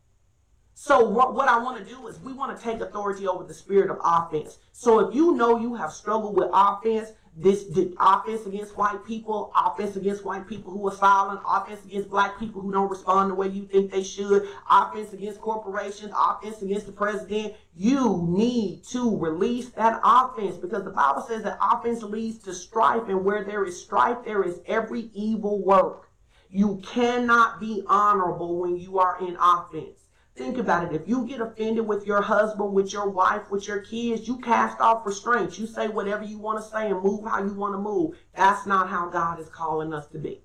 [0.74, 3.52] So what, what I want to do is we want to take authority over the
[3.52, 4.58] spirit of offense.
[4.72, 7.10] So if you know you have struggled with offense,
[7.40, 7.64] this
[7.98, 12.60] offense against white people, offense against white people who are silent, offense against black people
[12.60, 16.92] who don't respond the way you think they should, offense against corporations, offense against the
[16.92, 17.54] president.
[17.74, 23.08] You need to release that offense because the Bible says that offense leads to strife,
[23.08, 26.08] and where there is strife, there is every evil work.
[26.50, 29.99] You cannot be honorable when you are in offense.
[30.40, 30.98] Think about it.
[30.98, 34.80] If you get offended with your husband, with your wife, with your kids, you cast
[34.80, 35.58] off restraints.
[35.58, 38.16] You say whatever you want to say and move how you want to move.
[38.34, 40.40] That's not how God is calling us to be.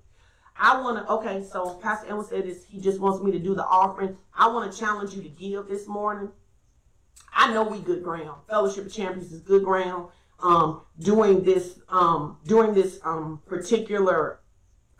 [0.54, 3.54] I want to, okay, so Pastor Elwin said this, he just wants me to do
[3.54, 4.18] the offering.
[4.34, 6.30] I want to challenge you to give this morning.
[7.32, 8.42] I know we good ground.
[8.50, 10.10] Fellowship of Champions is good ground.
[10.42, 14.40] Um, during this, um, during this, um, particular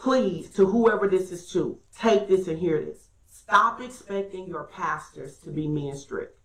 [0.00, 3.08] Please, to whoever this is to, take this and hear this.
[3.30, 6.38] Stop expecting your pastors to be men strict.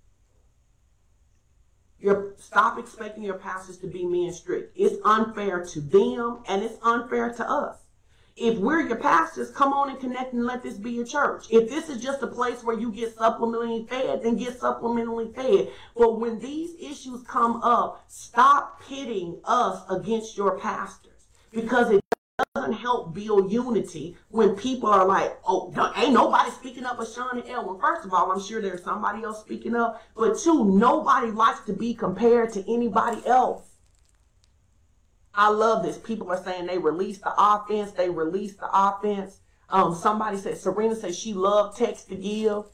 [1.99, 4.75] You're, stop expecting your pastors to be men strict.
[4.77, 7.77] It's unfair to them and it's unfair to us.
[8.35, 11.45] If we're your pastors, come on and connect and let this be your church.
[11.49, 15.71] If this is just a place where you get supplementally fed, then get supplementally fed.
[15.95, 22.03] But when these issues come up, stop pitting us against your pastors because it
[22.53, 27.39] doesn't help build unity when people are like, oh, ain't nobody speaking up but Sean
[27.39, 27.79] and Elwin.
[27.79, 30.01] First of all, I'm sure there's somebody else speaking up.
[30.15, 33.63] But two, nobody likes to be compared to anybody else.
[35.33, 35.97] I love this.
[35.97, 37.91] People are saying they released the offense.
[37.91, 39.39] They released the offense.
[39.69, 42.65] Um, somebody said, Serena said she loved text to give.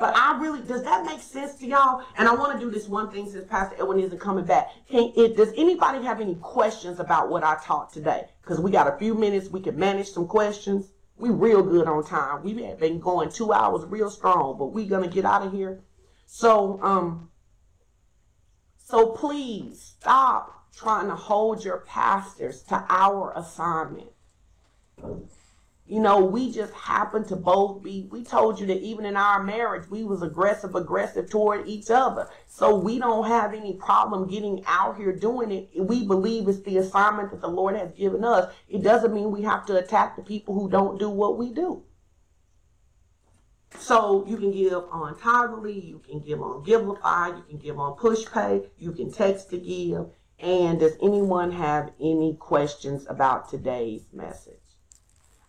[0.00, 2.02] But I really, does that make sense to y'all?
[2.16, 4.70] And I want to do this one thing since Pastor Elwin isn't coming back.
[4.88, 8.24] Can it, does anybody have any questions about what I taught today?
[8.40, 9.50] Because we got a few minutes.
[9.50, 10.90] We can manage some questions.
[11.18, 12.42] We real good on time.
[12.42, 15.82] We've been going two hours real strong, but we to get out of here.
[16.24, 17.28] So, um,
[18.78, 24.08] so please stop trying to hold your pastors to our assignment.
[25.90, 29.42] You know, we just happen to both be, we told you that even in our
[29.42, 32.28] marriage, we was aggressive, aggressive toward each other.
[32.46, 35.68] So we don't have any problem getting out here doing it.
[35.74, 38.54] We believe it's the assignment that the Lord has given us.
[38.68, 41.82] It doesn't mean we have to attack the people who don't do what we do.
[43.76, 47.96] So you can give on Tithe.ly, you can give on Givelify, you can give on
[47.96, 50.06] PushPay, you can text to give.
[50.38, 54.69] And does anyone have any questions about today's message?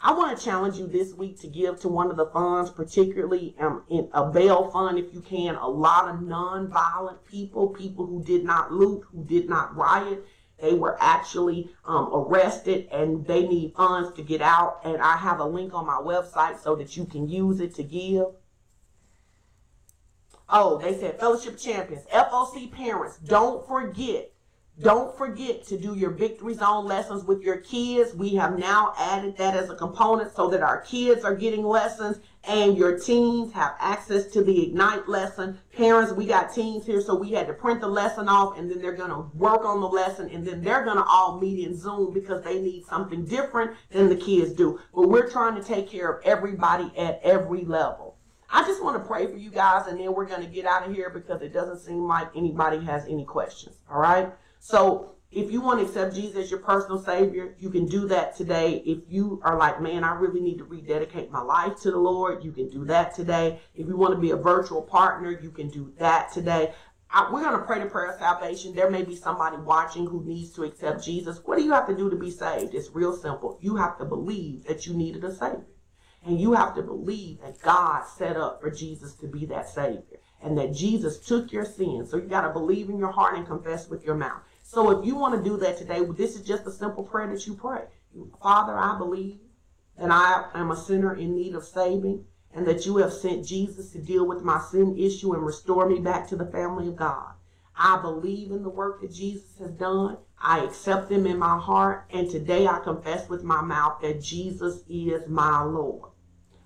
[0.04, 3.56] I want to challenge you this week to give to one of the funds, particularly
[3.60, 5.56] um, in a bail fund, if you can.
[5.56, 10.26] A lot of non-violent people, people who did not loot, who did not riot,
[10.60, 14.80] they were actually um, arrested and they need funds to get out.
[14.84, 17.84] And I have a link on my website so that you can use it to
[17.84, 18.26] give.
[20.50, 24.32] Oh, they said Fellowship Champions, FOC parents, don't forget
[24.82, 28.16] don't forget to do your Victory Zone lessons with your kids.
[28.16, 32.20] We have now added that as a component so that our kids are getting lessons
[32.46, 35.60] and your teens have access to the Ignite lesson.
[35.74, 38.82] Parents, we got teens here, so we had to print the lesson off and then
[38.82, 41.78] they're going to work on the lesson and then they're going to all meet in
[41.78, 44.80] Zoom because they need something different than the kids do.
[44.96, 48.18] But we're trying to take care of everybody at every level.
[48.50, 50.88] I just want to pray for you guys and then we're going to get out
[50.88, 53.76] of here because it doesn't seem like anybody has any questions.
[53.90, 54.32] All right.
[54.64, 58.36] So if you want to accept Jesus as your personal Savior, you can do that
[58.36, 58.84] today.
[58.86, 62.44] If you are like, man, I really need to rededicate my life to the Lord,
[62.44, 63.60] you can do that today.
[63.74, 66.74] If you want to be a virtual partner, you can do that today.
[67.10, 68.76] I, we're going to pray the prayer of salvation.
[68.76, 71.42] There may be somebody watching who needs to accept Jesus.
[71.44, 72.76] What do you have to do to be saved?
[72.76, 73.58] It's real simple.
[73.62, 75.66] You have to believe that you needed a Savior.
[76.24, 80.20] And you have to believe that God set up for Jesus to be that Savior
[80.44, 82.12] and that Jesus took your sins.
[82.12, 84.42] So you got to believe in your heart and confess with your mouth.
[84.72, 87.46] So if you want to do that today, this is just a simple prayer that
[87.46, 87.82] you pray.
[88.42, 89.40] Father, I believe
[89.98, 92.24] that I am a sinner in need of saving
[92.54, 96.00] and that you have sent Jesus to deal with my sin issue and restore me
[96.00, 97.34] back to the family of God.
[97.76, 100.16] I believe in the work that Jesus has done.
[100.42, 102.06] I accept him in my heart.
[102.10, 106.11] And today I confess with my mouth that Jesus is my Lord.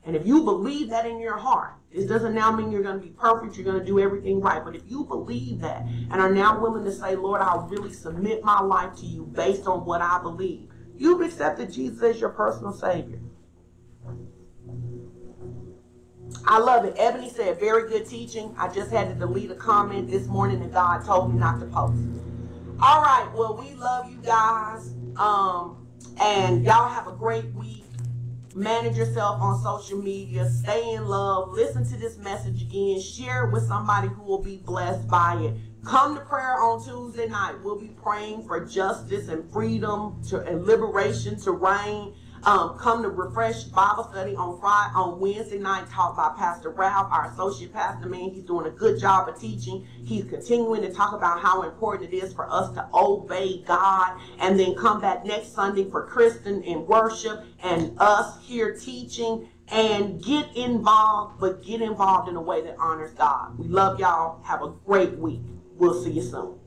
[0.05, 3.03] And if you believe that in your heart, it doesn't now mean you're going to
[3.03, 4.63] be perfect, you're going to do everything right.
[4.63, 8.43] But if you believe that and are now willing to say, Lord, I'll really submit
[8.43, 12.71] my life to you based on what I believe, you've accepted Jesus as your personal
[12.71, 13.19] Savior.
[16.45, 16.93] I love it.
[16.97, 18.53] Ebony said, very good teaching.
[18.59, 21.65] I just had to delete a comment this morning that God told me not to
[21.65, 21.97] post.
[22.79, 23.27] All right.
[23.33, 24.93] Well, we love you guys.
[25.17, 25.87] Um,
[26.21, 27.74] and y'all have a great week
[28.55, 33.51] manage yourself on social media, stay in love, listen to this message again, share it
[33.51, 35.53] with somebody who will be blessed by it.
[35.85, 37.55] Come to prayer on Tuesday night.
[37.63, 42.15] We'll be praying for justice and freedom to, and liberation to reign
[42.45, 47.11] um, come to refresh Bible study on Friday, on Wednesday night, taught by Pastor Ralph,
[47.11, 48.07] our associate pastor.
[48.07, 49.87] Man, he's doing a good job of teaching.
[50.03, 54.59] He's continuing to talk about how important it is for us to obey God, and
[54.59, 59.49] then come back next Sunday for Kristen and worship and us here teaching.
[59.67, 63.57] And get involved, but get involved in a way that honors God.
[63.57, 64.43] We love y'all.
[64.43, 65.41] Have a great week.
[65.73, 66.59] We'll see you soon.